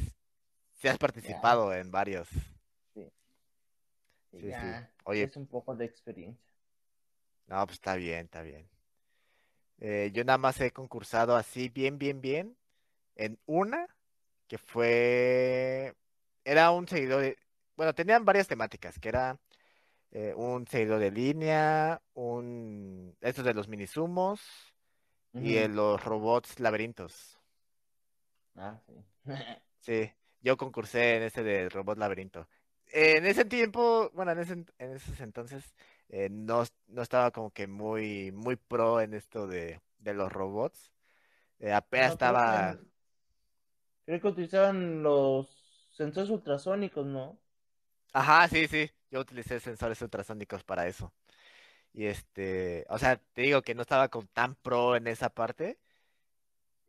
[0.82, 2.28] sí has participado en varios.
[2.94, 3.12] Sí,
[4.32, 4.50] Sí, sí.
[4.50, 5.24] ya Oye.
[5.24, 6.52] es un poco de experiencia.
[7.48, 8.70] No, pues está bien, está bien.
[9.80, 12.58] Eh, yo nada más he concursado así bien, bien, bien
[13.16, 13.88] en una
[14.48, 15.96] que fue,
[16.46, 17.38] era un seguidor de,
[17.78, 19.40] bueno, tenían varias temáticas, que era
[20.12, 24.42] eh, un seguidor de línea, un, estos de los minisumos
[25.38, 27.40] y el- los robots laberintos.
[28.56, 28.94] Ah, sí.
[29.80, 30.12] Sí,
[30.42, 32.48] yo concursé en ese de robot laberinto.
[32.92, 35.76] En ese tiempo, bueno, en ese, en esos entonces,
[36.10, 40.92] eh, no, no estaba como que muy, muy pro en esto de, de los robots.
[41.60, 42.80] Eh, apenas No, creo estaba, que,
[44.06, 45.48] creo que utilizaban los
[45.92, 47.40] sensores ultrasónicos, ¿no?
[48.14, 51.12] ajá, sí, sí, yo utilicé sensores ultrasónicos para eso.
[51.94, 55.80] Y este, o sea, te digo que no estaba como tan pro en esa parte.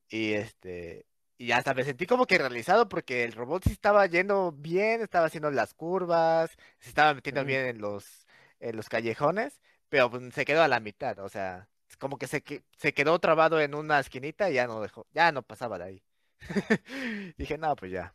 [0.09, 1.07] Y este,
[1.39, 5.27] y hasta me sentí como que realizado porque el robot sí estaba yendo bien, estaba
[5.27, 7.49] haciendo las curvas, se estaba metiendo Ujú.
[7.49, 8.27] bien en los,
[8.61, 12.43] en los callejones, pero pues, se quedó a la mitad, o sea, como que se,
[12.77, 16.05] se quedó trabado en una esquinita y ya no dejó, ya no pasaba de ahí.
[17.39, 18.15] Dije, no, pues ya.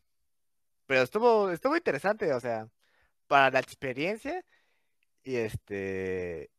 [0.88, 2.70] Pero estuvo, estuvo interesante, o sea,
[3.28, 4.46] para la experiencia
[5.24, 6.52] y este,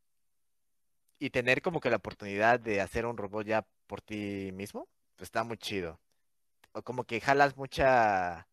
[1.18, 5.28] y tener como que la oportunidad de hacer un robot ya por ti mismo, pues
[5.28, 6.00] está muy chido.
[6.72, 8.48] O como que jalas mucha,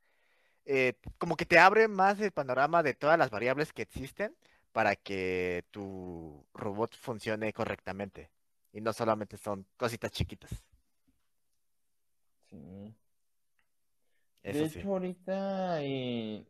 [0.66, 4.36] eh, como que te abre más el panorama de todas las variables que existen
[4.72, 8.32] para que tu robot funcione correctamente.
[8.74, 10.52] Y no solamente son cositas chiquitas.
[12.50, 12.96] Sí.
[14.44, 14.80] Eso De sí.
[14.80, 16.46] hecho, ahorita, eh,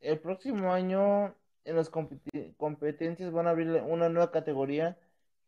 [0.00, 1.34] el próximo año,
[1.64, 4.98] en las competencias van a abrir una nueva categoría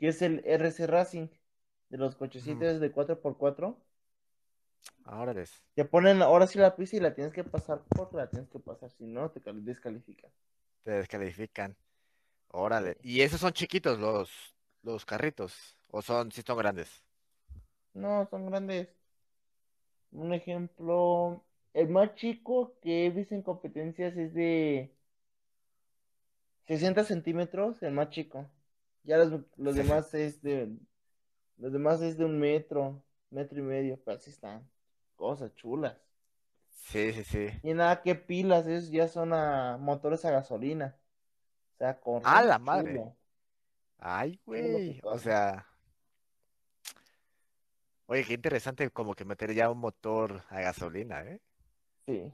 [0.02, 1.28] que es el RC Racing,
[1.90, 3.82] de los cochecitos de 4x4.
[5.04, 5.62] Ahora les.
[5.74, 8.58] Te ponen ahora sí la pista y la tienes que pasar porque la tienes que
[8.58, 10.30] pasar, si no, te cal- descalifican.
[10.84, 11.76] Te descalifican.
[12.50, 12.98] Órale.
[13.02, 14.30] Y esos son chiquitos los,
[14.82, 15.54] los carritos.
[15.90, 17.04] O son, sí son grandes.
[17.94, 18.88] No, son grandes.
[20.12, 21.44] Un ejemplo,
[21.74, 24.94] el más chico que he visto en competencias es de
[26.66, 28.50] 60 centímetros, el más chico.
[29.04, 30.76] Ya los, los demás es de,
[31.56, 34.68] los demás es de un metro, metro y medio, pero así están.
[35.16, 35.96] Cosas chulas.
[36.70, 37.48] Sí, sí, sí.
[37.62, 40.96] Y nada que pilas, esos ya son a motores a gasolina.
[41.74, 43.14] O sea, corre ¡A la madre!
[43.98, 45.00] Ay, güey.
[45.04, 45.66] O sea,
[48.06, 51.40] oye, qué interesante como que meter ya un motor a gasolina, ¿eh?
[52.06, 52.32] Sí.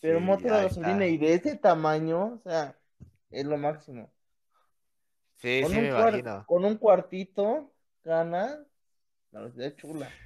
[0.00, 1.06] Pero un motor a gasolina está.
[1.06, 2.78] y de ese tamaño, o sea,
[3.30, 4.10] es lo máximo.
[5.38, 6.46] Sí, Con sí, un me imagino.
[6.46, 7.72] con un cuartito,
[8.02, 8.66] gana,
[9.32, 10.18] la velocidad chula.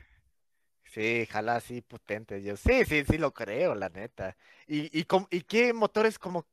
[0.85, 2.43] Sí, jala así potente.
[2.43, 4.37] Yo, sí, sí, sí lo creo, la neta.
[4.67, 6.47] ¿Y, y, cómo- y qué motores como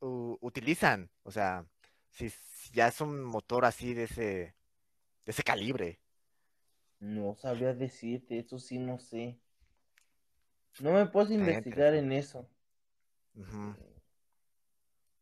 [0.00, 1.08] u- utilizan?
[1.22, 1.64] O sea,
[2.10, 4.54] si, si ya es un motor así de ese, de
[5.32, 6.00] ese calibre.
[7.00, 9.40] No sabría decirte, eso sí no sé.
[10.78, 12.48] No me puedo investigar en eso.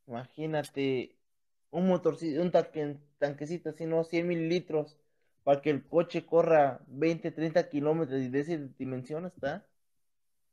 [0.07, 1.15] Imagínate
[1.79, 4.97] un motorcito, un tanque- tanquecito así, no, 100 mililitros,
[5.45, 9.67] para que el coche corra 20, 30 kilómetros y de esa dimensión está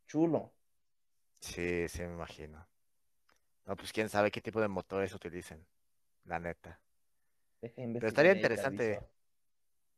[0.07, 0.51] chulo.
[1.39, 2.65] Sí, sí, me imagino.
[3.65, 5.65] No, pues quién sabe qué tipo de motores utilicen,
[6.25, 6.79] la neta.
[7.97, 8.99] Pero estaría interesante.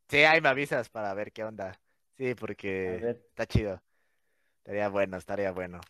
[0.10, 1.80] Sí, ahí me avisas para ver qué onda.
[2.18, 3.82] Sí, porque está chido.
[4.60, 5.82] Estaría bueno, estaría bueno.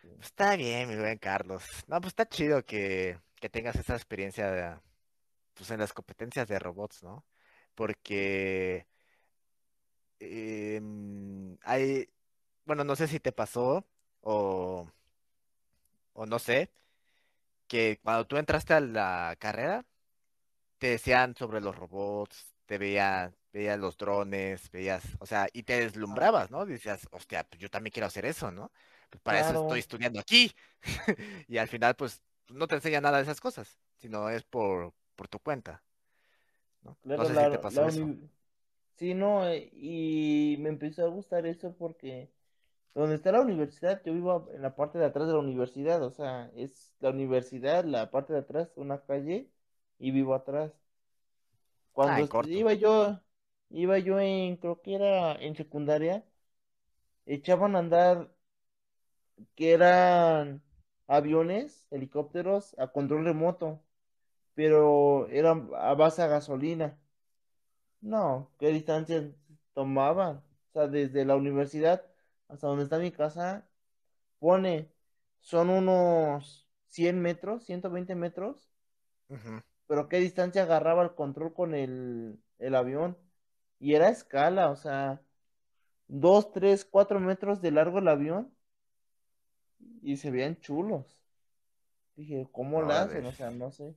[0.00, 1.64] Pues está bien, mi buen Carlos.
[1.86, 4.76] No, pues está chido que, que tengas esa experiencia de,
[5.54, 7.24] pues, en las competencias de robots, ¿no?
[7.74, 8.86] Porque
[10.20, 12.08] em, hay,
[12.64, 13.84] bueno, no sé si te pasó
[14.20, 14.88] o,
[16.12, 16.70] o no sé,
[17.66, 19.84] que cuando tú entraste a la carrera,
[20.78, 25.80] te decían sobre los robots, te veían, veías los drones, veías, o sea, y te
[25.80, 26.64] deslumbrabas, ¿no?
[26.66, 28.70] Decías, hostia, pues yo también quiero hacer eso, ¿no?
[29.10, 30.54] Pues para eso estoy estudiando aquí.
[31.48, 35.28] Y al final, pues, no te enseña nada de esas cosas, sino es por, por
[35.28, 35.82] tu cuenta,
[36.82, 36.98] ¿no?
[37.14, 38.12] No claro, sé si te pasó la eso.
[38.96, 42.30] Sí, no, eh, y me empezó a gustar eso porque
[42.94, 46.10] donde está la universidad, yo vivo en la parte de atrás de la universidad, o
[46.12, 49.50] sea, es la universidad, la parte de atrás, una calle,
[49.98, 50.72] y vivo atrás.
[52.04, 52.60] Ah, Cuando corto.
[52.60, 53.18] iba yo,
[53.70, 56.24] iba yo en, creo que era en secundaria,
[57.26, 58.30] echaban a andar
[59.54, 60.62] que eran
[61.12, 63.82] aviones, helicópteros a control remoto,
[64.54, 66.98] pero eran a base a gasolina.
[68.00, 69.24] No, ¿qué distancias
[69.74, 70.38] tomaban?
[70.70, 72.04] O sea, desde la universidad
[72.48, 73.68] hasta donde está mi casa,
[74.38, 74.90] pone,
[75.40, 78.70] son unos 100 metros, 120 metros,
[79.86, 83.18] pero ¿qué distancia agarraba el control con el, el avión?
[83.78, 85.22] Y era a escala, o sea,
[86.08, 88.54] 2 3 4 metros de largo el avión
[90.02, 91.18] y se veían chulos.
[92.16, 93.26] Dije, ¿cómo la hacen?
[93.26, 93.94] O sea, no sé.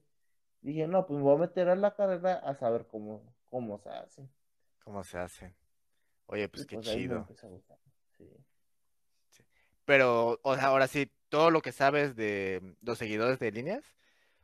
[0.62, 3.90] Dije, no, pues me voy a meter a la carrera a saber cómo, cómo se
[3.90, 4.30] hace.
[4.84, 5.54] ¿cómo se hace?
[6.28, 7.30] Oye, Y pues qué pues chido.
[8.18, 8.26] Sí.
[9.30, 9.44] Sí.
[9.86, 13.84] Pero, o sea, ahora sí, todo lo que sabes de los seguidores de líneas,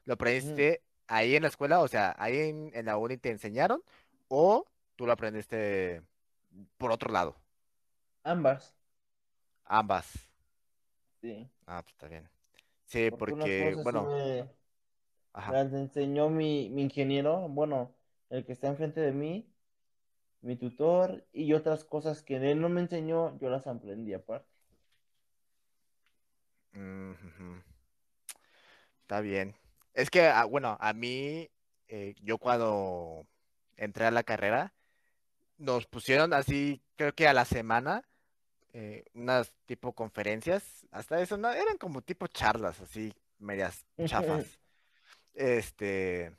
[0.06, 1.82] ¿lo aprendiste ahí en la escuela?
[1.82, 3.84] O sea, ahí en, en la uni te enseñaron
[4.30, 4.66] o
[4.98, 6.04] tú lo aprendiste
[6.78, 7.38] por otro lado,
[8.24, 8.74] Ambas,
[9.66, 10.30] ambas.
[11.22, 11.50] Sí.
[11.68, 12.30] Ah, pues está bien.
[12.86, 14.50] Sí, Porque bueno, me,
[15.34, 15.52] ajá.
[15.52, 17.96] las enseñó mi, mi ingeniero, bueno,
[18.30, 19.48] el que está enfrente de mí,
[20.42, 24.50] mi tutor, y otras cosas que él no me enseñó, yo las aprendí aparte.
[26.74, 27.14] Mm.
[29.02, 29.56] Está bien.
[29.94, 31.50] Es que, ah, bueno, a mí,
[31.90, 33.28] eh, yo cuando
[33.76, 34.74] entré a la carrera,
[35.58, 38.04] nos pusieron así, creo que a la semana,
[38.74, 44.60] eh, unas tipo conferencias, hasta eso, no, eran como tipo charlas, así, medias chafas,
[45.34, 46.32] este,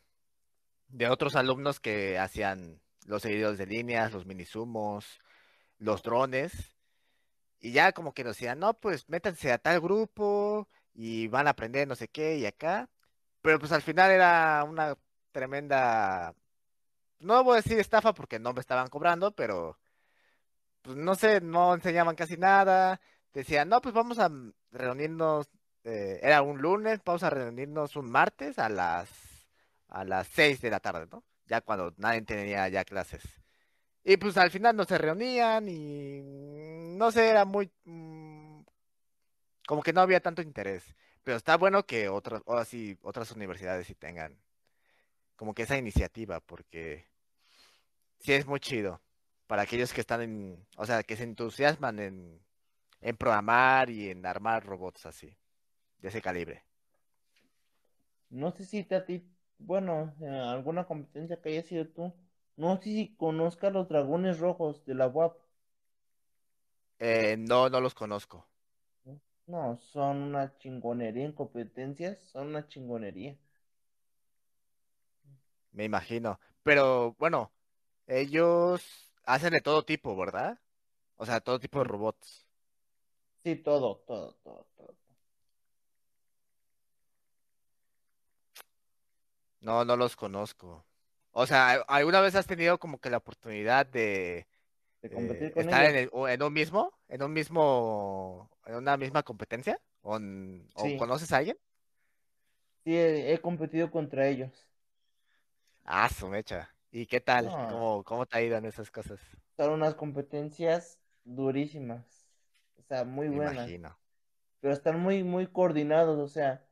[0.89, 5.21] de otros alumnos que hacían los seguidores de líneas, los minisumos,
[5.79, 6.53] los drones,
[7.61, 11.51] y ya como que nos decían, no, pues métanse a tal grupo y van a
[11.51, 12.89] aprender no sé qué y acá,
[13.41, 14.97] pero pues al final era una
[15.33, 16.35] tremenda,
[17.21, 19.79] no voy a decir estafa porque no me estaban cobrando, pero
[20.83, 23.01] pues no sé, no enseñaban casi nada.
[23.33, 24.31] Decían, no, pues vamos a
[24.73, 25.49] reunirnos,
[25.85, 29.09] eh, era un lunes, vamos a reunirnos un martes a las
[29.89, 31.25] a las 6 de la tarde, ¿no?
[31.47, 33.23] Ya cuando nadie tenía ya clases.
[34.05, 38.63] Y pues al final no se reunían y mm, no sé, era muy mm,
[39.67, 40.85] como que no había tanto interés.
[41.25, 44.37] Pero está bueno que otras, así, otras universidades sí tengan
[45.37, 47.07] como que esa iniciativa, porque
[48.21, 49.01] sí es muy chido
[49.53, 52.41] para aquellos que están en, o sea, que se entusiasman en,
[53.03, 55.37] en programar y en armar robots así,
[56.01, 56.65] de ese calibre.
[58.31, 59.25] No sé si te a ti,
[59.59, 62.13] bueno, eh, alguna competencia que haya sido tú,
[62.57, 65.39] no sé si conozcas los dragones rojos de la UAP.
[66.99, 68.49] Eh, no, no los conozco,
[69.47, 73.37] No, son una chingonería en competencias, son una chingonería.
[75.73, 76.41] me imagino.
[76.63, 77.53] Pero bueno,
[78.07, 80.59] ellos hacen de todo tipo, ¿verdad?
[81.17, 82.47] O sea, todo tipo de robots.
[83.45, 84.97] sí, todo, todo, todo, todo.
[89.61, 90.85] No, no los conozco.
[91.33, 94.47] O sea, ¿alguna vez has tenido como que la oportunidad de
[95.03, 98.77] De eh, competir con estar en, el- o en un mismo, en un mismo, en
[98.77, 99.81] una misma competencia?
[100.03, 101.59] ¿O, en- o Sí, conoces a alguien?
[102.85, 104.53] sí, he, he competido contra ellos.
[105.85, 106.75] Ah, su mecha.
[106.93, 107.53] ¿Y qué tal?
[107.53, 109.19] No, ¿Cómo, cómo te ha ido en esas cosas?
[109.57, 112.27] son unas competencias durísimas,
[112.79, 113.99] o sea, muy Me buenas, imagino.
[114.61, 116.67] pero están muy, muy coordinados, o sea,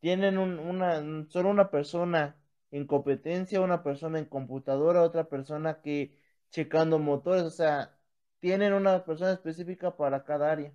[0.00, 2.36] tienen un, una, solo una persona
[2.72, 6.18] en competencia, una persona en computadora, otra persona que
[6.50, 7.98] checando motores, o sea,
[8.40, 10.74] tienen una persona específica para cada área.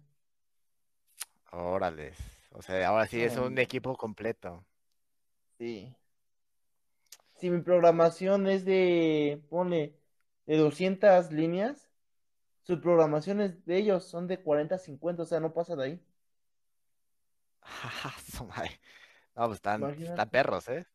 [1.54, 2.18] Órales.
[2.52, 4.66] O sea, ahora sí es un equipo completo.
[5.58, 5.96] sí.
[7.44, 10.00] Si mi programación es de, ponle,
[10.46, 11.90] de 200 líneas,
[12.62, 16.00] su programación es de ellos son de 40 50, o sea, no pasa de ahí.
[19.36, 20.88] No, pues están, están perros, ¿eh?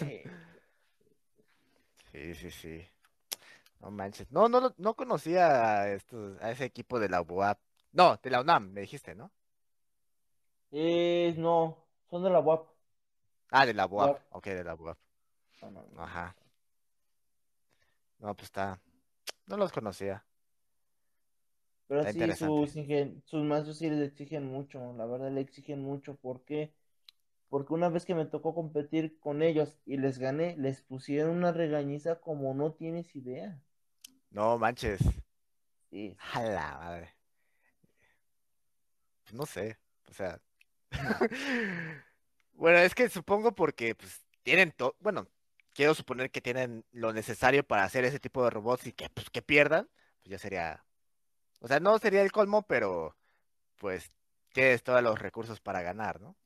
[0.00, 0.24] Eh,
[2.10, 2.88] Sí, sí, sí.
[3.78, 4.28] No manches.
[4.32, 7.60] No, no, no conocía a estos, a ese equipo de la UAP.
[7.92, 9.30] No, de la UNAM, me dijiste, ¿no?
[10.72, 12.66] es, no, son de la UAP.
[13.52, 14.10] Ah, de la UAP.
[14.10, 14.20] UAP.
[14.30, 14.98] Ok, de la UAP.
[15.96, 16.34] Ajá.
[18.18, 18.80] No, pues está.
[19.46, 20.24] No los conocía.
[21.88, 22.72] Pero Está sí, sus,
[23.24, 26.14] sus maestros sí les exigen mucho, la verdad le exigen mucho.
[26.14, 26.72] ¿Por qué?
[27.48, 31.50] Porque una vez que me tocó competir con ellos y les gané, les pusieron una
[31.50, 33.60] regañiza como no tienes idea.
[34.30, 35.00] No manches.
[35.90, 37.16] Sí, A la madre.
[39.24, 39.76] Pues no sé.
[40.08, 40.40] O sea.
[40.92, 41.10] no.
[42.52, 44.94] Bueno, es que supongo porque pues tienen todo.
[45.00, 45.26] Bueno,
[45.74, 49.30] quiero suponer que tienen lo necesario para hacer ese tipo de robots y que pues
[49.30, 49.88] que pierdan.
[50.22, 50.84] Pues ya sería.
[51.60, 53.16] O sea, no sería el colmo, pero
[53.78, 54.12] pues
[54.52, 56.36] tienes todos los recursos para ganar, ¿no?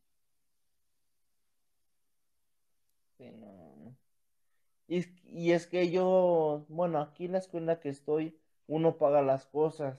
[4.88, 9.20] Y es, y es que yo, bueno, aquí en la escuela que estoy, uno paga
[9.22, 9.98] las cosas.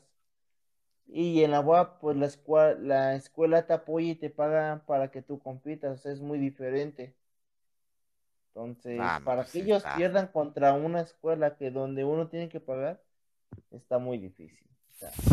[1.07, 5.09] Y en la UAP, pues la, escua- la escuela te apoya y te paga para
[5.09, 7.15] que tú compitas, o sea, es muy diferente.
[8.55, 9.93] Entonces, Ah, para pues que ellos está.
[9.93, 13.01] pierdan contra una escuela que donde uno tiene que pagar,
[13.71, 14.67] está muy difícil.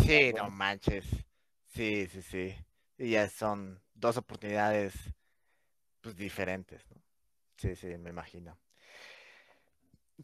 [0.03, 0.49] Sí, no bueno.
[0.49, 1.05] manches.
[1.67, 2.55] Sí, sí, sí.
[2.97, 4.93] Y ya son dos oportunidades
[6.01, 7.01] pues diferentes, ¿no?
[7.57, 8.57] Sí, sí, me imagino.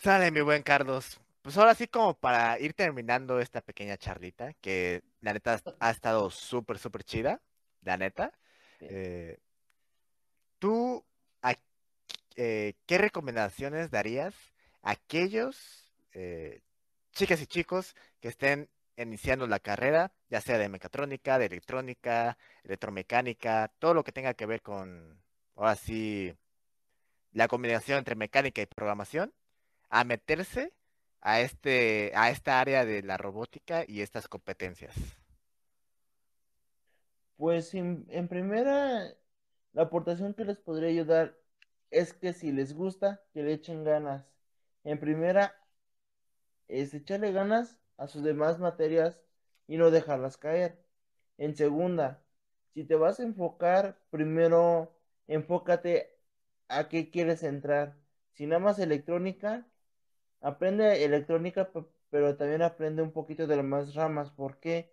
[0.02, 1.20] Sale, mi buen Carlos.
[1.42, 6.30] Pues ahora sí, como para ir terminando esta pequeña charlita, que la neta ha estado
[6.30, 7.42] súper, súper chida,
[7.82, 8.32] la neta.
[8.88, 9.38] Eh,
[10.60, 11.04] ¿tú
[12.42, 14.34] eh, qué recomendaciones darías
[14.82, 16.62] a aquellos eh,
[17.12, 23.74] chicas y chicos que estén iniciando la carrera, ya sea de mecatrónica, de electrónica, electromecánica,
[23.80, 25.22] todo lo que tenga que ver con,
[25.56, 26.34] ahora sí,
[27.34, 29.34] la combinación entre mecánica y programación?
[29.90, 30.72] a meterse
[31.20, 34.96] a este, a esta área de la robótica y estas competencias.
[37.38, 39.16] Pues en, en primera,
[39.74, 41.39] la aportación que les podría ayudar
[41.92, 44.26] es que si les gusta, que le echen ganas.
[44.84, 45.56] En primera,
[46.68, 49.20] es echarle ganas a sus demás materias
[49.68, 50.80] y no dejarlas caer.
[51.38, 52.24] En segunda,
[52.74, 54.94] si te vas a enfocar, primero
[55.28, 56.18] enfócate
[56.68, 57.96] a qué quieres entrar.
[58.34, 59.68] Si nada más electrónica,
[60.42, 64.32] aprende electrónica, pe- pero también aprende un poquito de las más ramas.
[64.32, 64.92] ¿Por qué?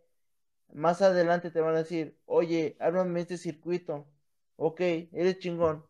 [0.74, 4.06] Más adelante te van a decir, oye, ármame este circuito.
[4.56, 5.84] Ok, eres chingón.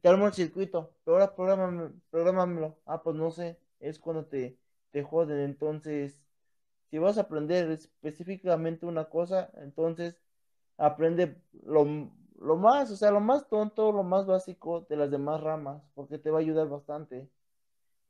[0.00, 2.78] Te armo el circuito, pero ahora prográmame, prográmamelo.
[2.86, 4.58] Ah, pues no sé, es cuando te,
[4.90, 5.40] te joden.
[5.40, 6.20] Entonces,
[6.90, 10.16] si vas a aprender específicamente una cosa, entonces
[10.78, 11.86] aprende lo,
[12.40, 16.18] lo más, o sea, lo más tonto, lo más básico de las demás ramas, porque
[16.18, 17.30] te va a ayudar bastante.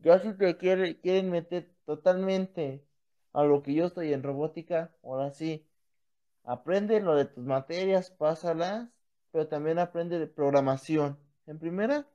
[0.01, 2.85] Ya si te quiere, quieren meter totalmente
[3.33, 5.67] a lo que yo estoy en robótica, ahora sí,
[6.45, 8.89] aprende lo de tus materias, pásalas,
[9.33, 11.19] pero también aprende de programación.
[11.47, 12.07] En primera,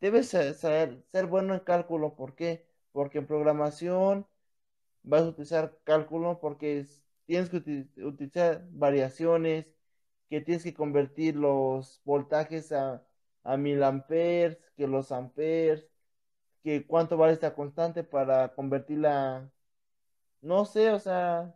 [0.00, 2.14] debes ser bueno en cálculo.
[2.16, 2.66] ¿Por qué?
[2.92, 4.26] Porque en programación
[5.04, 9.66] vas a utilizar cálculo porque es- tienes que uti- utilizar variaciones,
[10.30, 13.04] que tienes que convertir los voltajes a,
[13.44, 15.88] a mil amperes, que los amperes,
[16.64, 19.50] que cuánto vale esta constante para convertirla,
[20.42, 21.54] no sé, o sea,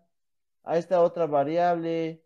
[0.65, 2.25] a esta otra variable.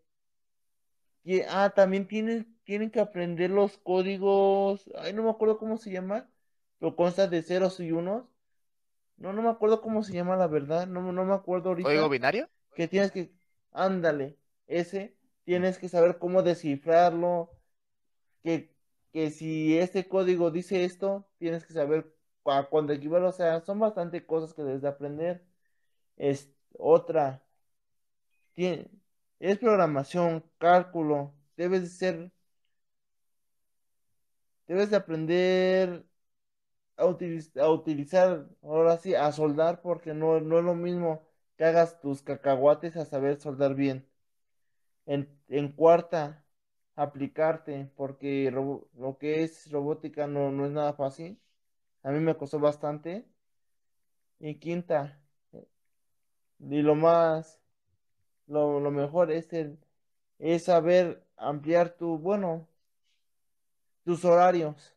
[1.23, 4.89] Y, ah, también tienen, tienen que aprender los códigos.
[4.97, 6.29] Ay, no me acuerdo cómo se llama.
[6.79, 8.25] Pero consta de ceros y unos.
[9.17, 10.87] No, no me acuerdo cómo se llama la verdad.
[10.87, 11.87] No, no me acuerdo ahorita.
[11.87, 12.49] ¿Código binario?
[12.75, 13.31] Que tienes que.
[13.71, 14.37] Ándale.
[14.67, 15.15] Ese.
[15.45, 17.51] Tienes que saber cómo descifrarlo.
[18.41, 18.73] Que,
[19.11, 23.25] que si este código dice esto, tienes que saber cu- cuándo equivale.
[23.27, 25.45] O sea, son bastante cosas que debes de aprender.
[26.17, 27.43] Es otra.
[28.53, 28.89] Tiene,
[29.39, 31.33] es programación, cálculo.
[31.57, 32.31] Debes de ser.
[34.67, 36.05] Debes de aprender
[36.97, 41.23] a, utiliz- a utilizar, ahora sí, a soldar, porque no, no es lo mismo
[41.57, 44.07] que hagas tus cacahuates a saber soldar bien.
[45.05, 46.45] En, en cuarta,
[46.95, 51.39] aplicarte, porque lo que es robótica no, no es nada fácil.
[52.03, 53.25] A mí me costó bastante.
[54.39, 55.19] Y quinta,
[56.59, 57.59] y lo más,
[58.47, 59.79] lo, lo mejor es el,
[60.39, 62.69] es saber ampliar tu, bueno,
[64.03, 64.95] tus horarios.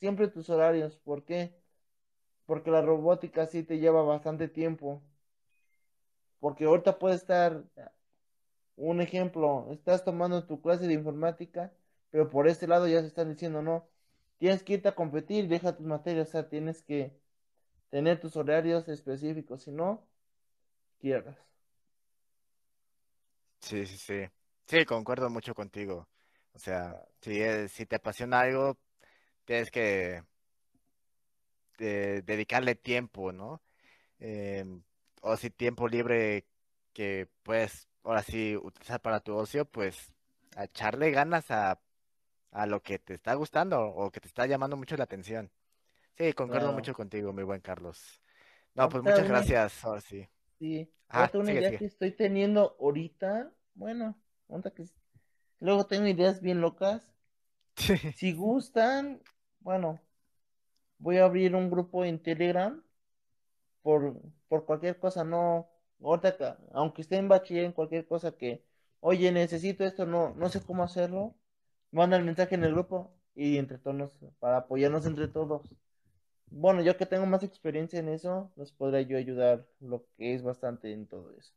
[0.00, 0.98] Siempre tus horarios.
[0.98, 1.54] ¿Por qué?
[2.46, 5.02] Porque la robótica sí te lleva bastante tiempo.
[6.40, 7.64] Porque ahorita puede estar,
[8.76, 11.72] un ejemplo, estás tomando tu clase de informática,
[12.10, 13.88] pero por este lado ya se están diciendo, no,
[14.38, 17.18] tienes que irte a competir, deja tus materias, o sea, tienes que
[17.90, 20.06] tener tus horarios específicos, si no,
[21.00, 21.38] quiebras.
[23.60, 24.26] Sí, sí, sí.
[24.66, 26.08] Sí, concuerdo mucho contigo.
[26.56, 28.78] O sea, si, es- si te apasiona algo,
[29.46, 30.22] tienes que
[31.78, 33.62] eh, dedicarle tiempo, ¿no?
[34.20, 34.82] Em,
[35.22, 36.46] o si tiempo libre
[36.94, 40.12] que puedes, ahora sí, utilizar para tu ocio, pues
[40.56, 41.80] a echarle ganas a,
[42.52, 45.50] a lo que te está gustando o que te está llamando mucho la atención.
[46.18, 48.20] Sí, concuerdo mucho contigo, mi buen Carlos.
[48.74, 50.28] No, pues muchas una, gracias, ahora sí.
[50.58, 51.76] sí, Ah, una sigue, idea sigue.
[51.76, 54.16] que estoy teniendo ahorita, bueno,
[54.48, 54.84] ahorita que
[55.60, 57.08] luego tengo ideas bien locas.
[58.14, 59.22] Si gustan,
[59.60, 60.00] bueno,
[60.98, 62.82] voy a abrir un grupo en Telegram
[63.82, 65.68] por, por cualquier cosa, no,
[66.02, 68.64] ahorita, que- aunque esté en bachiller en cualquier cosa que,
[69.00, 71.34] oye, necesito esto, no, no sé cómo hacerlo,
[71.92, 75.62] manda el mensaje en el grupo y entre todos, para apoyarnos entre todos.
[76.50, 80.42] Bueno, yo que tengo más experiencia en eso, los podré yo ayudar, lo que es
[80.42, 81.52] bastante en todo eso.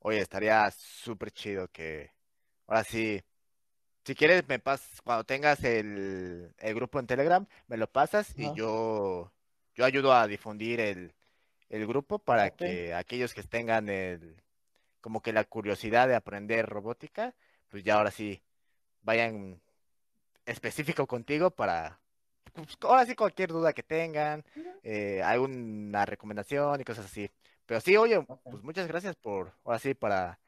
[0.00, 2.10] Oye, estaría súper chido que,
[2.66, 3.22] ahora sí,
[4.04, 8.52] si quieres, me pasas, cuando tengas el, el grupo en Telegram, me lo pasas y
[8.54, 9.32] yo,
[9.74, 11.12] yo ayudo a difundir el,
[11.68, 14.36] el grupo para que aquellos que tengan el,
[15.00, 17.34] como que la curiosidad de aprender robótica,
[17.68, 18.42] pues ya ahora sí
[19.02, 19.60] vayan
[20.44, 21.98] específico contigo para,
[22.52, 24.44] pues, ahora sí cualquier duda que tengan,
[24.82, 27.30] eh, alguna recomendación y cosas así.
[27.66, 30.38] Pero sí, oye, pues muchas gracias por, ahora sí, para,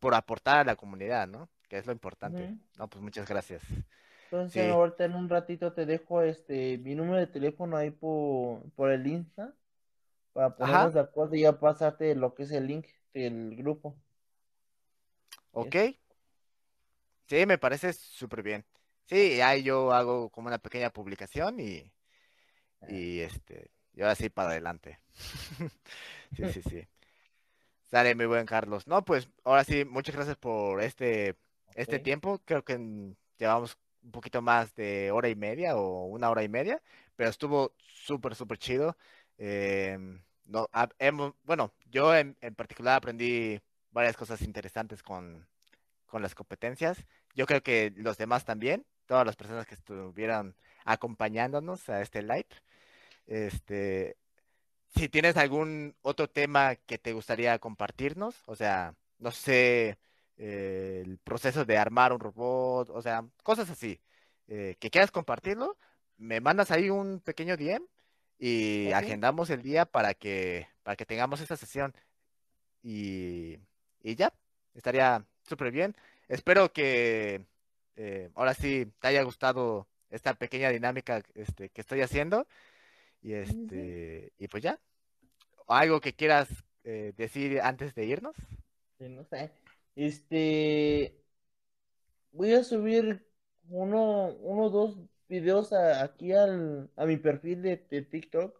[0.00, 1.48] por aportar a la comunidad, ¿no?
[1.68, 2.52] Que es lo importante.
[2.78, 3.62] No, pues muchas gracias.
[4.30, 8.70] Entonces Sí, ahorita en un ratito te dejo este mi número de teléfono ahí por,
[8.72, 9.54] por el Insta
[10.34, 13.96] para ponernos ajá, de acuerdo y ya pasarte lo que es el link del grupo.
[15.52, 15.76] Ok,
[17.26, 18.64] sí, me parece súper bien.
[19.06, 21.90] Sí, ahí yo hago como una pequeña publicación y,
[22.82, 25.00] Ah, y este, y ahora sí para adelante.
[26.36, 26.88] Sí, sí, sí.
[27.90, 28.86] Sale, mi buen Carlos.
[28.86, 31.36] No, pues ahora sí, muchas gracias por este,
[31.74, 32.40] este tiempo.
[32.44, 36.48] Creo que mm, llevamos un poquito más de hora y media o una hora y
[36.48, 36.82] media,
[37.16, 38.96] pero estuvo súper, súper chido.
[39.38, 43.58] Em, no, ha- hemos, bueno, yo en, en particular aprendí
[43.90, 45.46] varias cosas interesantes con,
[46.06, 47.04] con las competencias.
[47.34, 50.54] Yo creo que los demás también, todas las personas que estuvieran
[50.84, 52.46] acompañándonos a este live.
[53.26, 54.16] Este,
[54.96, 59.98] si tienes algún otro tema que te gustaría compartirnos, o sea, no sé,
[60.36, 64.00] eh, el proceso de armar un robot, o sea, cosas así,
[64.48, 65.76] eh, que quieras compartirlo,
[66.16, 67.84] me mandas ahí un pequeño DM
[68.38, 71.94] y agendamos el día para que, para que tengamos esta sesión.
[72.82, 73.58] Y,
[74.02, 74.32] y ya,
[74.74, 75.96] estaría súper bien.
[76.28, 77.44] Espero que
[77.96, 82.46] eh, ahora sí te haya gustado esta pequeña dinámica este, que estoy haciendo
[83.22, 84.78] y este, y pues ya.
[85.68, 86.48] ¿Algo que quieras
[86.84, 88.36] eh, decir antes de irnos?
[88.98, 89.52] Sí, no sé.
[89.94, 91.20] Este,
[92.32, 93.26] voy a subir
[93.68, 98.58] uno, uno o dos videos a- aquí al, a mi perfil de, de TikTok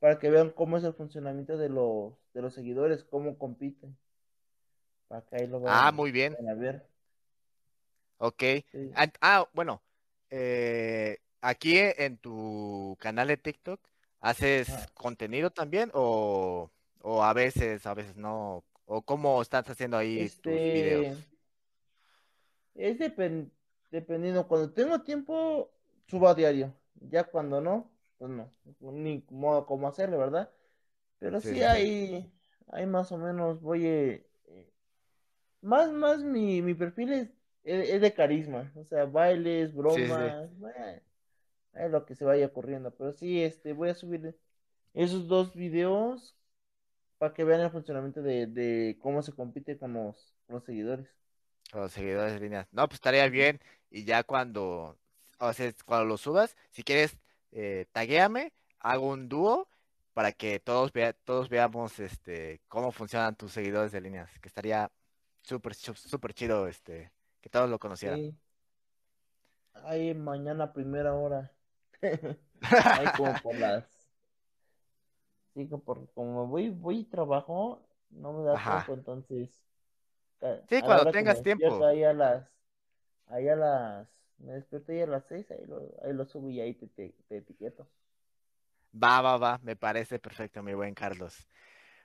[0.00, 3.96] para que vean cómo es el funcionamiento de los, de los seguidores, cómo compiten,
[5.08, 6.38] para que ahí lo Ah, vayan, muy bien.
[6.48, 6.86] a ver.
[8.18, 8.42] Ok.
[8.72, 8.98] Sí.
[9.20, 9.82] Ah, bueno.
[10.30, 13.80] eh, aquí en tu canal de TikTok,
[14.20, 16.70] ¿haces Ah, contenido también o,
[17.00, 18.64] o a veces, a veces no?
[18.86, 21.08] ¿O cómo estás haciendo ahí tus videos?
[21.08, 21.28] Este,
[22.74, 23.50] es depen-
[23.90, 24.46] dependiendo.
[24.48, 25.70] Cuando tengo tiempo,
[26.06, 26.74] subo a diario.
[26.94, 28.52] Ya cuando no, pues no.
[28.80, 30.50] Ni modo cómo hacerlo, ¿verdad?
[31.18, 32.32] Pero Sí, sí hay,
[32.68, 34.72] hay más o menos, voy, eh, eh,
[35.62, 37.30] más, más mi, mi perfil es,
[37.64, 38.72] es, es de carisma.
[38.76, 40.34] O sea, bailes, Sí, sí.
[40.34, 41.00] bromas, bueno,
[41.74, 42.92] es lo que se vaya ocurriendo.
[42.96, 44.36] Pero sí, este, voy a subir
[44.94, 46.36] esos dos videos
[47.18, 51.08] para que vean el funcionamiento de, de cómo se compite con los, con los seguidores.
[51.72, 52.66] Con los seguidores de líneas.
[52.72, 53.60] No, pues estaría bien.
[53.90, 54.98] Y ya cuando,
[55.38, 57.16] o sea, cuando lo subas, si quieres,
[57.52, 59.68] eh, taguéame, hago un dúo
[60.12, 64.30] para que todos vea, todos veamos este cómo funcionan tus seguidores de líneas.
[64.40, 64.90] Que estaría
[65.42, 68.20] súper, súper chido, este, que todos lo conocieran.
[68.20, 68.36] Sí.
[69.74, 71.52] Ay, mañana primera hora.
[72.02, 73.84] Ahí como por las.
[75.54, 78.84] Sí, como por, como voy, voy y trabajo, no me da Ajá.
[78.86, 79.50] tiempo, entonces.
[80.68, 81.84] Sí, cuando tengas tiempo.
[81.84, 82.48] ahí a las.
[83.28, 84.08] Ahí a las.
[84.38, 87.14] Me despierto ahí a las seis, ahí lo, ahí lo subo y ahí te, te,
[87.28, 87.86] te etiqueto.
[88.92, 91.46] Va, va, va, me parece perfecto, mi buen Carlos.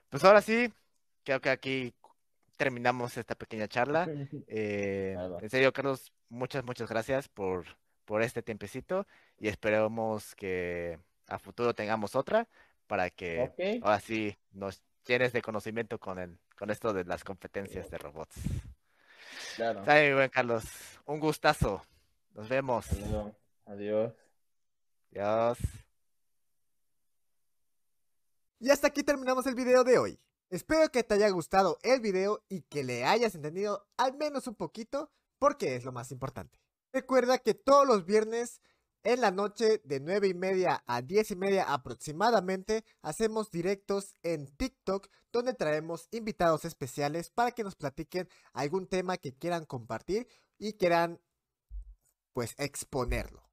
[0.08, 0.72] Pues ahora sí,
[1.24, 1.94] creo que aquí
[2.56, 4.06] terminamos esta pequeña charla.
[4.48, 7.66] Eh, en serio, Carlos, muchas, muchas gracias por,
[8.06, 9.06] por este tiempecito
[9.38, 12.48] y esperemos que a futuro tengamos otra
[12.86, 13.52] para que
[13.82, 18.36] ahora sí nos llenes de conocimiento con el, con esto de las competencias de robots.
[19.56, 19.80] claro.
[19.80, 20.64] Mi buen Carlos,
[21.04, 21.82] un gustazo.
[22.34, 22.86] Nos vemos.
[23.66, 24.12] Adiós.
[25.10, 25.58] Adiós.
[28.58, 30.18] Y hasta aquí terminamos el video de hoy.
[30.48, 34.54] Espero que te haya gustado el video y que le hayas entendido al menos un
[34.54, 36.65] poquito, porque es lo más importante.
[36.92, 38.60] Recuerda que todos los viernes
[39.06, 44.48] en la noche de 9 y media a 10 y media aproximadamente hacemos directos en
[44.56, 50.26] TikTok donde traemos invitados especiales para que nos platiquen algún tema que quieran compartir
[50.58, 51.20] y quieran
[52.32, 53.48] pues exponerlo.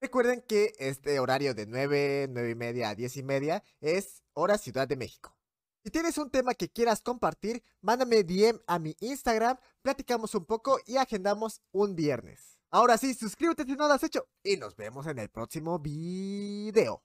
[0.00, 4.58] Recuerden que este horario de 9, 9 y media a 10 y media es hora
[4.58, 5.36] Ciudad de México.
[5.84, 10.78] Si tienes un tema que quieras compartir, mándame DM a mi Instagram, platicamos un poco
[10.86, 12.53] y agendamos un viernes.
[12.74, 17.04] Ahora sí, suscríbete si no lo has hecho y nos vemos en el próximo video.